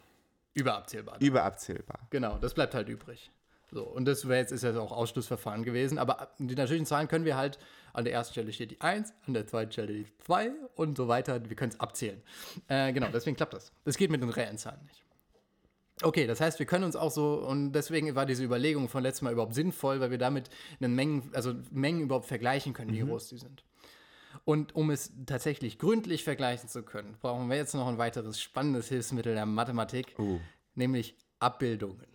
[0.54, 1.16] Überabzählbar.
[1.20, 2.06] überabzählbar.
[2.10, 3.30] Genau, das bleibt halt übrig.
[3.72, 7.24] So, und das wäre jetzt ist ja auch Ausschlussverfahren gewesen, aber die natürlichen Zahlen können
[7.24, 7.58] wir halt,
[7.92, 11.06] an der ersten Stelle steht die 1, an der zweiten Stelle die 2 und so
[11.06, 11.48] weiter.
[11.48, 12.20] Wir können es abzählen.
[12.68, 13.72] Äh, genau, deswegen klappt das.
[13.84, 15.04] Das geht mit den reellen Zahlen nicht.
[16.02, 19.26] Okay, das heißt, wir können uns auch so, und deswegen war diese Überlegung von letztem
[19.26, 20.48] Mal überhaupt sinnvoll, weil wir damit
[20.80, 23.64] einen Mengen, also Mengen überhaupt vergleichen können, wie groß die sind.
[24.44, 28.88] Und um es tatsächlich gründlich vergleichen zu können, brauchen wir jetzt noch ein weiteres spannendes
[28.88, 30.38] Hilfsmittel der Mathematik, Uh.
[30.74, 32.06] nämlich Abbildungen.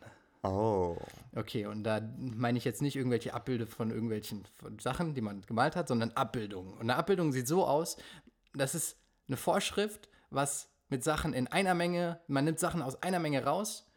[0.44, 0.98] Oh.
[1.36, 5.42] Okay, und da meine ich jetzt nicht irgendwelche Abbilde von irgendwelchen von Sachen, die man
[5.42, 6.74] gemalt hat, sondern Abbildungen.
[6.74, 7.98] Und eine Abbildung sieht so aus,
[8.54, 13.20] das ist eine Vorschrift, was mit Sachen in einer Menge, man nimmt Sachen aus einer
[13.20, 13.90] Menge raus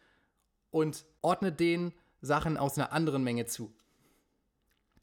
[0.71, 3.73] und ordnet den Sachen aus einer anderen Menge zu.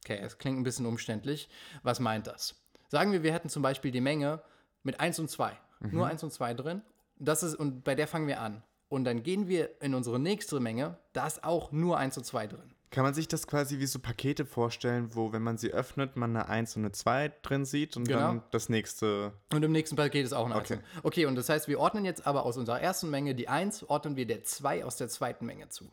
[0.04, 1.50] Okay, es klingt ein bisschen umständlich.
[1.82, 2.56] Was meint das?
[2.90, 4.42] Sagen wir, wir hätten zum Beispiel die Menge
[4.84, 5.58] mit 1 und 2.
[5.80, 6.82] Nur 1 und 2 drin.
[7.18, 8.64] Das ist, und bei der fangen wir an.
[8.88, 12.48] Und dann gehen wir in unsere nächste Menge, da ist auch nur 1 und 2
[12.48, 12.75] drin.
[12.96, 16.30] Kann man sich das quasi wie so Pakete vorstellen, wo, wenn man sie öffnet, man
[16.30, 18.20] eine 1 und eine 2 drin sieht und Genau.
[18.20, 19.34] dann das nächste.
[19.52, 20.76] Und im nächsten Paket ist auch ein Okay.
[20.76, 21.04] 1.
[21.04, 24.16] Okay, und das heißt, wir ordnen jetzt aber aus unserer ersten Menge die 1, ordnen
[24.16, 25.92] wir der 2 aus der zweiten Menge zu.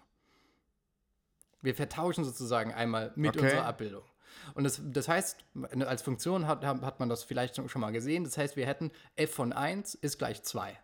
[1.60, 3.46] Wir vertauschen sozusagen einmal mit Okay.
[3.46, 4.04] unserer Abbildung.
[4.54, 5.44] Und das, das heißt,
[5.80, 8.22] als Funktion hat, hat man das vielleicht schon mal gesehen.
[8.22, 10.78] Das heißt, wir hätten f von 1 ist gleich 2.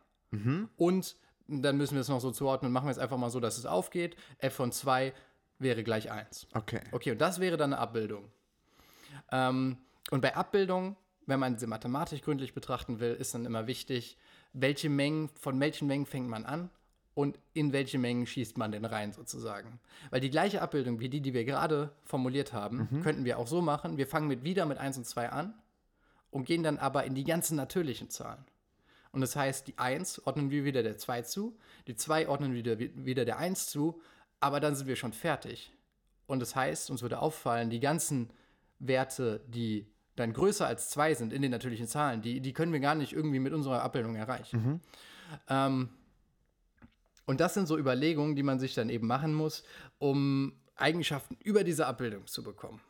[0.77, 2.73] Und dann müssen wir es noch so zuordnen.
[2.73, 4.17] Machen wir es einfach mal so, dass es aufgeht.
[4.39, 5.15] f von 2
[5.59, 6.49] wäre gleich 1.
[6.55, 6.81] Okay.
[6.93, 8.31] Okay, und das wäre dann eine Abbildung.
[9.31, 9.79] Ähm,
[10.11, 14.17] und bei Abbildung, wenn man sie mathematisch gründlich betrachten will, ist dann immer wichtig,
[14.53, 16.71] welche Mengen, von welchen Mengen fängt man an
[17.15, 19.81] und in welche Mengen schießt man denn rein sozusagen.
[20.11, 23.61] Weil die gleiche Abbildung wie die, die wir gerade formuliert haben, könnten wir auch so
[23.61, 23.97] machen.
[23.97, 25.55] Wir fangen mit wieder mit 1 und 2 an
[26.31, 28.45] und gehen dann aber in die ganzen natürlichen Zahlen.
[29.11, 32.59] Und das heißt, die 1 ordnen wir wieder der 2 zu, die 2 ordnen wir
[32.59, 34.01] wieder, wieder der 1 zu,
[34.41, 35.73] aber dann sind wir schon fertig.
[36.27, 38.31] Und das heißt, uns würde auffallen, die ganzen
[38.79, 42.81] Werte, die dann größer als 2 sind in den natürlichen Zahlen, die, die können wir
[42.81, 44.81] gar nicht irgendwie mit unserer Abbildung erreichen.
[45.49, 45.89] Ähm,
[47.27, 49.63] und das sind so Überlegungen, die man sich dann eben machen muss,
[49.99, 52.81] um Eigenschaften über diese Abbildung zu bekommen.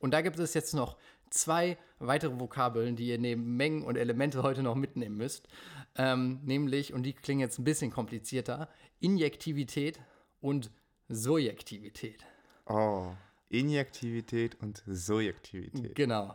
[0.00, 0.96] Und da gibt es jetzt noch
[1.30, 5.48] zwei weitere Vokabeln, die ihr neben Mengen und Elemente heute noch mitnehmen müsst.
[5.96, 8.68] Ähm, nämlich, und die klingen jetzt ein bisschen komplizierter,
[9.00, 10.00] Injektivität
[10.42, 10.70] und
[11.08, 12.24] Sojektivität.
[12.66, 13.12] Oh.
[13.48, 15.94] Injektivität und Sojektivität.
[15.94, 16.34] Genau.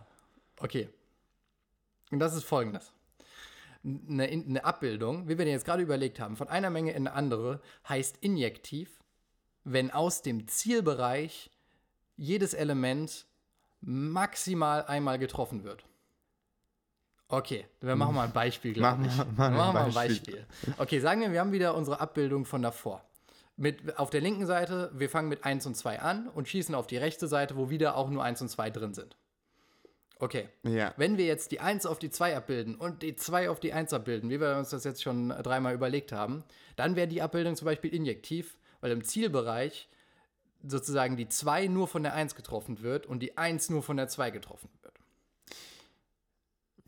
[0.60, 0.90] Okay.
[2.12, 2.94] Und das ist folgendes.
[3.84, 7.14] Eine, eine Abbildung, wie wir den jetzt gerade überlegt haben, von einer Menge in eine
[7.16, 9.00] andere, heißt injektiv,
[9.64, 11.52] wenn aus dem Zielbereich
[12.16, 13.26] jedes Element
[13.82, 15.86] maximal einmal getroffen wird.
[17.30, 19.18] Okay, wir machen mal ein Beispiel, glaube ich.
[19.18, 20.46] wir mal machen wir mal ein Beispiel.
[20.48, 20.74] Beispiel.
[20.78, 23.07] Okay, sagen wir, wir haben wieder unsere Abbildung von davor.
[23.60, 26.86] Mit, auf der linken Seite, wir fangen mit 1 und 2 an und schießen auf
[26.86, 29.18] die rechte Seite, wo wieder auch nur 1 und 2 drin sind.
[30.20, 30.48] Okay.
[30.64, 30.94] Ja.
[30.98, 33.94] Wenn wir jetzt die 1 auf die 2 abbilden und die 2 auf die 1
[33.94, 36.44] abbilden, wie wir uns das jetzt schon dreimal überlegt haben,
[36.76, 39.90] dann wäre die Abbildung zum Beispiel injektiv, weil im Zielbereich
[40.64, 44.08] sozusagen die 2 nur von der 1 getroffen wird und die 1 nur von der
[44.08, 44.94] 2 getroffen wird.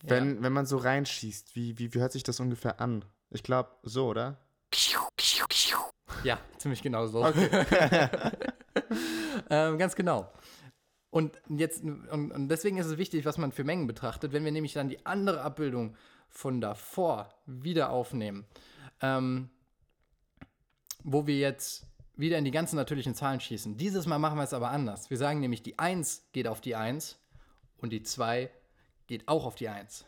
[0.03, 3.03] Wenn, wenn man so reinschießt, wie, wie, wie hört sich das ungefähr an?
[3.32, 4.38] Ich glaube, so, oder?
[6.24, 7.26] Ja, ziemlich genau so.
[9.50, 10.32] ähm, ganz genau.
[11.12, 14.32] Und jetzt, und, und deswegen ist es wichtig, was man für Mengen betrachtet.
[14.32, 15.95] Wenn wir nämlich dann die andere Abbildung
[16.30, 18.45] von davor wieder aufnehmen,
[19.02, 19.50] ähm,
[21.04, 23.78] wo wir jetzt wieder in die ganzen natürlichen Zahlen schießen.
[23.78, 25.10] Dieses Mal machen wir es aber anders.
[25.10, 27.17] Wir sagen nämlich, die 1 geht auf die 1
[27.78, 28.52] und die 2
[29.08, 30.06] geht auch auf die 1.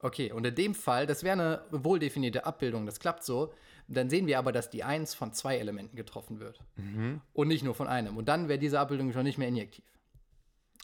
[0.00, 3.52] Okay, und in dem Fall, das wäre eine wohldefinierte Abbildung, das klappt so,
[3.96, 6.60] dann sehen wir aber, dass die 1 von zwei Elementen getroffen wird.
[7.32, 8.16] Und nicht nur von einem.
[8.16, 9.84] Und dann wäre diese Abbildung schon nicht mehr injektiv.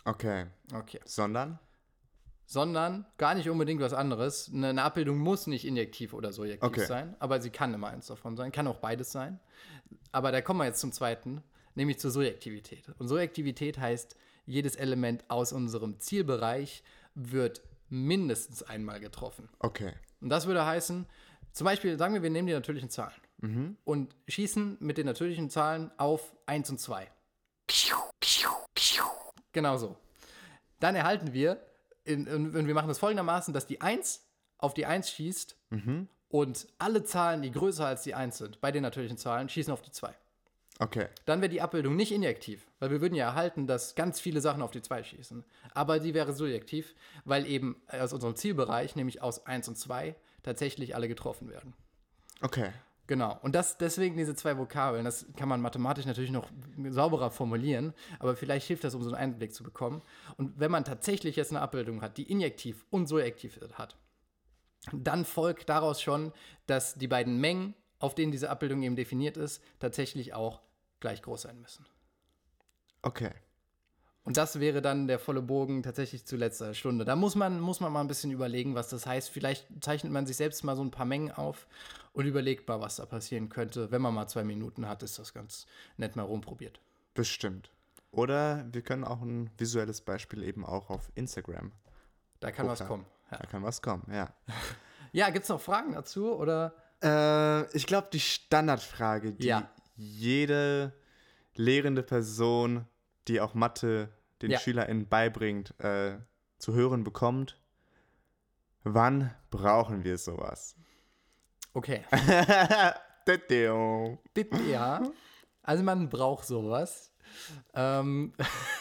[0.04, 0.46] Okay.
[0.72, 1.00] Okay.
[1.04, 1.58] Sondern?
[2.46, 4.50] Sondern gar nicht unbedingt was anderes.
[4.52, 6.86] Eine, eine Abbildung muss nicht injektiv oder sojektiv Okay.
[6.86, 9.40] sein, aber sie kann immer eins davon sein, kann auch beides sein.
[10.12, 11.42] Aber da kommen wir jetzt zum zweiten,
[11.74, 12.88] nämlich zur Sojektivität.
[12.98, 14.16] Und Sojektivität heißt,
[14.46, 19.48] jedes Element aus unserem Zielbereich wird mindestens einmal getroffen.
[19.58, 19.92] Okay.
[20.20, 21.06] Und das würde heißen,
[21.56, 23.18] zum Beispiel, sagen wir, wir nehmen die natürlichen Zahlen
[23.84, 27.10] und schießen mit den natürlichen Zahlen auf 1 und 2.
[29.52, 29.96] Genau so.
[30.80, 31.64] Dann erhalten wir
[32.04, 34.22] in, in, wir machen das folgendermaßen, dass die 1
[34.58, 36.08] auf die 1 schießt mhm.
[36.28, 39.80] und alle Zahlen, die größer als die 1 sind, bei den natürlichen Zahlen, schießen auf
[39.80, 40.14] die 2.
[40.78, 41.08] Okay.
[41.24, 44.60] Dann wäre die Abbildung nicht injektiv, weil wir würden ja erhalten, dass ganz viele Sachen
[44.60, 45.42] auf die 2 schießen.
[45.72, 46.94] Aber die wäre subjektiv,
[47.24, 50.14] weil eben aus unserem Zielbereich, nämlich aus 1 und 2,
[50.46, 51.74] tatsächlich alle getroffen werden.
[52.40, 52.70] Okay.
[53.08, 53.38] Genau.
[53.42, 56.48] Und das, deswegen diese zwei Vokabeln, das kann man mathematisch natürlich noch
[56.88, 60.02] sauberer formulieren, aber vielleicht hilft das, um so einen Einblick zu bekommen.
[60.36, 63.96] Und wenn man tatsächlich jetzt eine Abbildung hat, die injektiv und surjektiv hat,
[64.92, 66.32] dann folgt daraus schon,
[66.66, 70.62] dass die beiden Mengen, auf denen diese Abbildung eben definiert ist, tatsächlich auch
[71.00, 71.86] gleich groß sein müssen.
[73.02, 73.30] Okay.
[74.26, 77.04] Und das wäre dann der volle Bogen tatsächlich zu letzter Stunde.
[77.04, 79.30] Da muss man, muss man mal ein bisschen überlegen, was das heißt.
[79.30, 81.68] Vielleicht zeichnet man sich selbst mal so ein paar Mengen auf
[82.12, 83.92] und überlegt mal, was da passieren könnte.
[83.92, 86.80] Wenn man mal zwei Minuten hat, ist das ganz nett mal rumprobiert.
[87.14, 87.70] Bestimmt.
[88.10, 91.70] Oder wir können auch ein visuelles Beispiel eben auch auf Instagram.
[92.40, 93.06] Da kann was kommen.
[93.30, 93.38] Ja.
[93.38, 94.34] Da kann was kommen, ja.
[95.12, 96.34] ja, gibt es noch Fragen dazu?
[96.34, 96.74] Oder?
[97.00, 99.70] Äh, ich glaube, die Standardfrage, die ja.
[99.94, 100.92] jede
[101.54, 102.86] lehrende Person,
[103.28, 104.08] die auch Mathe
[104.42, 104.58] den ja.
[104.58, 106.18] SchülerInnen beibringt, äh,
[106.58, 107.60] zu hören bekommt,
[108.82, 110.76] wann brauchen wir sowas?
[111.74, 112.02] Okay.
[114.70, 115.02] ja.
[115.62, 117.12] Also man braucht sowas.
[117.74, 118.32] Ähm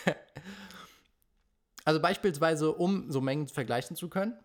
[1.86, 4.38] also beispielsweise, um so Mengen vergleichen zu können,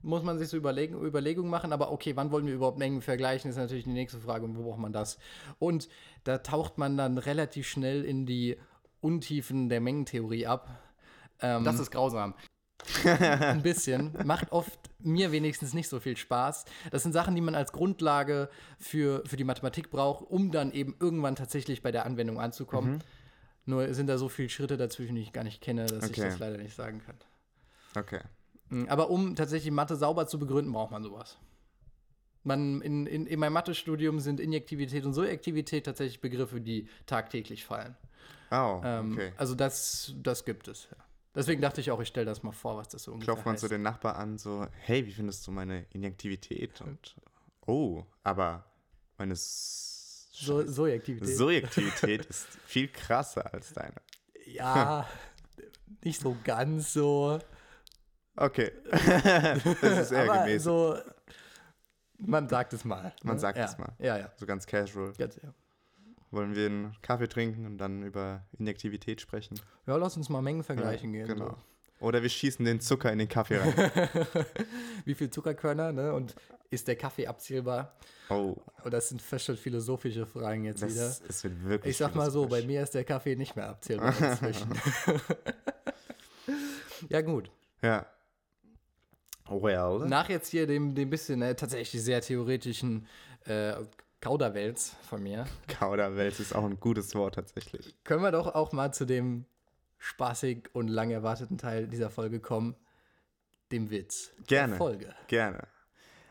[0.00, 1.72] muss man sich so Überlegen, Überlegungen machen.
[1.72, 4.44] Aber okay, wann wollen wir überhaupt Mengen vergleichen, ist natürlich die nächste Frage.
[4.44, 5.18] Und wo braucht man das?
[5.58, 5.88] Und
[6.24, 8.56] da taucht man dann relativ schnell in die
[9.02, 10.80] Untiefen der Mengentheorie ab.
[11.40, 12.34] Ähm, das ist grausam.
[13.02, 14.16] ein bisschen.
[14.24, 16.64] Macht oft mir wenigstens nicht so viel Spaß.
[16.90, 18.48] Das sind Sachen, die man als Grundlage
[18.78, 22.94] für, für die Mathematik braucht, um dann eben irgendwann tatsächlich bei der Anwendung anzukommen.
[22.94, 23.00] Mhm.
[23.64, 26.12] Nur sind da so viele Schritte dazwischen, die ich gar nicht kenne, dass okay.
[26.12, 27.16] ich das leider nicht sagen kann.
[27.96, 28.20] Okay.
[28.70, 31.38] Mhm, aber um tatsächlich Mathe sauber zu begründen, braucht man sowas.
[32.42, 37.96] Man, in, in, in meinem Mathestudium sind Injektivität und Surjektivität tatsächlich Begriffe, die tagtäglich fallen.
[38.50, 39.32] Oh, ähm, okay.
[39.36, 40.96] also das, das gibt es, ja.
[41.34, 43.54] Deswegen dachte ich auch, ich stelle das mal vor, was das so ungefähr Klopft man
[43.54, 43.62] heißt.
[43.62, 46.82] so den Nachbar an, so, hey, wie findest du meine Injektivität?
[46.82, 47.16] Und,
[47.66, 48.66] oh, aber
[49.16, 51.36] meine so Surjektivität.
[51.36, 53.96] Surjektivität ist viel krasser als deine.
[54.46, 55.08] Ja,
[56.04, 57.38] nicht so ganz so.
[58.36, 58.72] Okay.
[58.90, 60.64] das ist eher aber gemäß.
[60.64, 60.98] So,
[62.18, 63.14] man sagt es mal.
[63.22, 63.40] Man ne?
[63.40, 63.64] sagt ja.
[63.64, 63.92] es mal.
[63.98, 64.32] Ja, ja.
[64.36, 65.12] So ganz casual.
[65.16, 65.52] Ganz, ja.
[66.32, 69.60] Wollen wir einen Kaffee trinken und dann über Injektivität sprechen?
[69.86, 71.36] Ja, lass uns mal Mengen vergleichen ja, gehen.
[71.36, 71.50] Genau.
[71.50, 72.06] So.
[72.06, 73.74] Oder wir schießen den Zucker in den Kaffee rein.
[75.04, 76.14] Wie viel Zuckerkörner, ne?
[76.14, 76.34] Und
[76.70, 77.94] ist der Kaffee abzählbar?
[78.30, 78.56] Oh.
[78.82, 81.14] Und das sind fast schon philosophische Fragen jetzt das, wieder.
[81.28, 84.14] Es wird wirklich Ich sag mal so, bei mir ist der Kaffee nicht mehr abzählbar
[84.20, 84.70] inzwischen.
[87.10, 87.50] ja, gut.
[87.82, 88.06] Ja.
[89.50, 90.08] Well.
[90.08, 93.06] Nach jetzt hier dem, dem bisschen äh, tatsächlich sehr theoretischen
[93.44, 93.74] äh,
[94.22, 95.46] Kauderwelz von mir.
[95.66, 97.96] Kauderwelz ist auch ein gutes Wort tatsächlich.
[98.04, 99.46] Können wir doch auch mal zu dem
[99.98, 102.76] spaßig und lang erwarteten Teil dieser Folge kommen,
[103.72, 104.30] dem Witz.
[104.46, 104.74] Gerne.
[104.74, 105.14] Der Folge.
[105.26, 105.66] Gerne.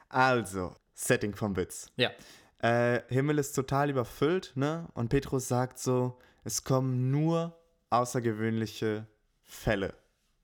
[0.08, 1.92] Also, Setting vom Witz.
[1.98, 2.12] Ja.
[2.60, 4.88] Äh, Himmel ist total überfüllt, ne?
[4.94, 9.06] Und Petrus sagt so, es kommen nur außergewöhnliche
[9.44, 9.94] Fälle.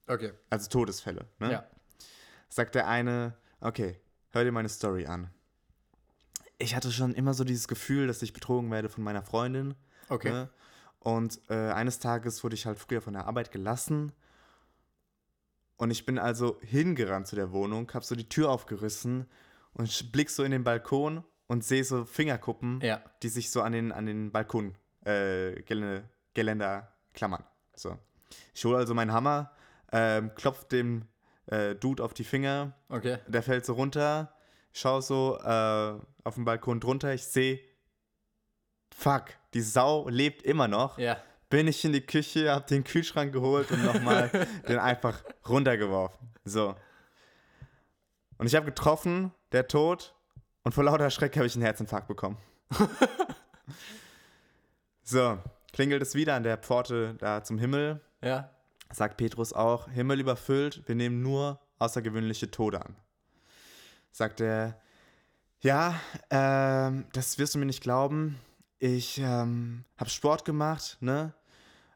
[0.07, 0.33] Okay.
[0.49, 1.51] Also Todesfälle, ne?
[1.53, 1.67] Ja.
[2.49, 5.31] Sagt der eine, okay, hör dir meine Story an
[6.58, 9.76] ich hatte schon immer so dieses Gefühl, dass ich betrogen werde von meiner Freundin.
[10.10, 10.32] Okay.
[10.32, 10.49] Ne?
[10.99, 14.12] Und äh, eines Tages wurde ich halt früher von der Arbeit gelassen.
[15.78, 19.28] Und ich bin also hingerannt zu der Wohnung, hab so die Tür aufgerissen
[19.74, 23.01] und blick so in den Balkon und sehe so Fingerkuppen, ja.
[23.22, 24.74] die sich so an den, an den Balkon
[25.05, 25.62] äh,
[26.34, 27.43] Geländer klammern.
[27.76, 27.97] So.
[28.55, 29.51] Ich hole also meinen Hammer,
[29.91, 31.03] äh, klopf dem
[31.45, 32.74] äh, Dude auf die Finger.
[32.89, 33.20] Okay.
[33.28, 34.34] Der fällt so runter
[34.80, 37.59] schaue so äh, auf dem Balkon drunter, ich sehe,
[38.93, 40.97] fuck, die Sau lebt immer noch.
[40.97, 41.17] Ja.
[41.49, 44.30] Bin ich in die Küche, hab den Kühlschrank geholt und nochmal
[44.67, 46.30] den einfach runtergeworfen.
[46.43, 46.75] So.
[48.38, 50.13] Und ich habe getroffen, der tot,
[50.63, 52.38] und vor lauter Schreck habe ich einen Herzinfarkt bekommen.
[55.03, 55.39] so,
[55.71, 58.01] klingelt es wieder an der Pforte da zum Himmel.
[58.21, 58.51] Ja.
[58.91, 62.97] Sagt Petrus auch, Himmel überfüllt, wir nehmen nur außergewöhnliche Tode an
[64.18, 64.80] sagt er,
[65.61, 65.95] ja,
[66.30, 68.39] ähm, das wirst du mir nicht glauben.
[68.80, 71.34] Ich ähm, habe Sport gemacht, ne,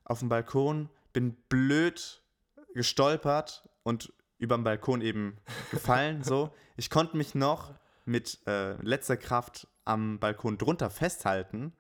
[0.04, 2.22] auf dem Balkon, bin blöd
[2.74, 5.38] gestolpert und über dem Balkon eben
[5.72, 6.54] gefallen, so.
[6.78, 7.74] Ich konnte mich noch
[8.06, 11.74] mit äh, letzter Kraft am Balkon drunter festhalten,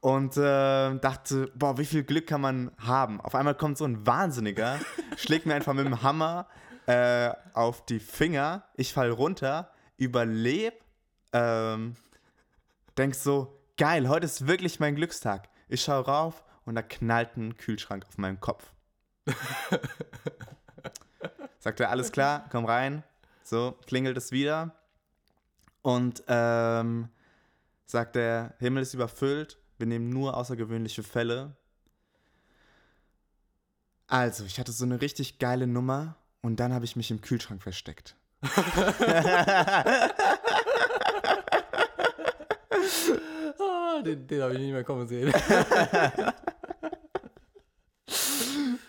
[0.00, 3.20] und äh, dachte, boah, wie viel Glück kann man haben?
[3.20, 4.80] Auf einmal kommt so ein Wahnsinniger,
[5.16, 6.48] schlägt mir einfach mit dem Hammer
[6.86, 10.76] äh, auf die Finger, ich fall runter, überlebe,
[11.32, 11.94] ähm,
[12.96, 15.48] denk so, geil, heute ist wirklich mein Glückstag.
[15.68, 18.72] Ich schaue rauf und da knallt ein Kühlschrank auf meinem Kopf.
[21.58, 23.04] Sagt er, alles klar, komm rein.
[23.44, 24.74] So, klingelt es wieder.
[25.82, 27.08] Und ähm,
[27.86, 31.56] sagt er, Himmel ist überfüllt, wir nehmen nur außergewöhnliche Fälle.
[34.06, 37.62] Also, ich hatte so eine richtig geile Nummer und dann habe ich mich im Kühlschrank
[37.62, 38.16] versteckt.
[43.58, 45.32] oh, den, den habe ich nicht mehr kommen sehen.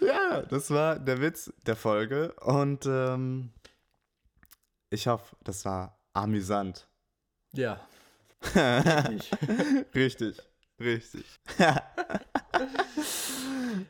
[0.02, 3.52] ja, das war der Witz der Folge und ähm,
[4.90, 6.88] ich hoffe, das war amüsant.
[7.54, 7.80] Ja.
[8.56, 9.32] richtig.
[9.96, 10.38] richtig.
[10.80, 11.26] Richtig.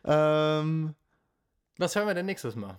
[0.04, 0.96] ähm,
[1.78, 2.78] Was hören wir denn nächstes Mal?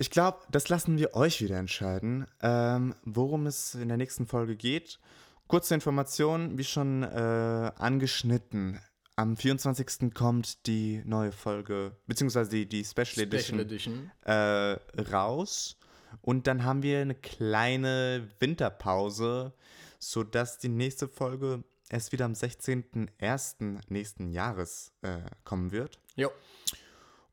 [0.00, 4.56] Ich glaube, das lassen wir euch wieder entscheiden, ähm, worum es in der nächsten Folge
[4.56, 4.98] geht.
[5.46, 8.80] Kurze Information, wie schon äh, angeschnitten.
[9.16, 10.14] Am 24.
[10.14, 14.10] kommt die neue Folge, beziehungsweise die, die Special, Special Edition, Edition.
[14.24, 14.78] Äh,
[15.12, 15.76] raus.
[16.22, 19.52] Und dann haben wir eine kleine Winterpause,
[19.98, 23.80] sodass die nächste Folge erst wieder am 16.01.
[23.90, 25.98] nächsten Jahres äh, kommen wird.
[26.16, 26.30] Jo.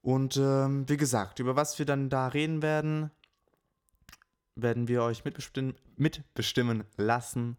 [0.02, 3.12] Und ähm, wie gesagt, über was wir dann da reden werden,
[4.56, 7.58] werden wir euch mitbestimmen, mitbestimmen lassen.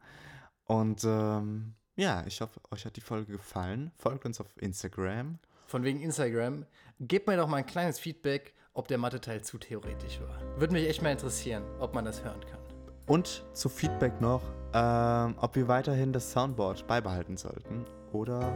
[0.64, 3.92] Und ähm, ja, ich hoffe, euch hat die Folge gefallen.
[3.96, 5.38] Folgt uns auf Instagram.
[5.66, 6.64] Von wegen Instagram.
[7.00, 10.40] Gebt mir doch mal ein kleines Feedback, ob der Mathe-Teil zu theoretisch war.
[10.58, 12.60] Würde mich echt mal interessieren, ob man das hören kann.
[13.06, 14.42] Und zu Feedback noch,
[14.74, 18.52] ähm, ob wir weiterhin das Soundboard beibehalten sollten oder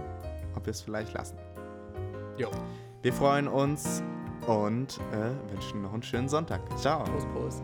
[0.55, 1.39] ob wir es vielleicht lassen.
[2.37, 2.51] Jo.
[3.03, 4.01] Wir freuen uns
[4.47, 6.61] und äh, wünschen noch einen schönen Sonntag.
[6.79, 7.03] Ciao.
[7.03, 7.63] Prost, Prost.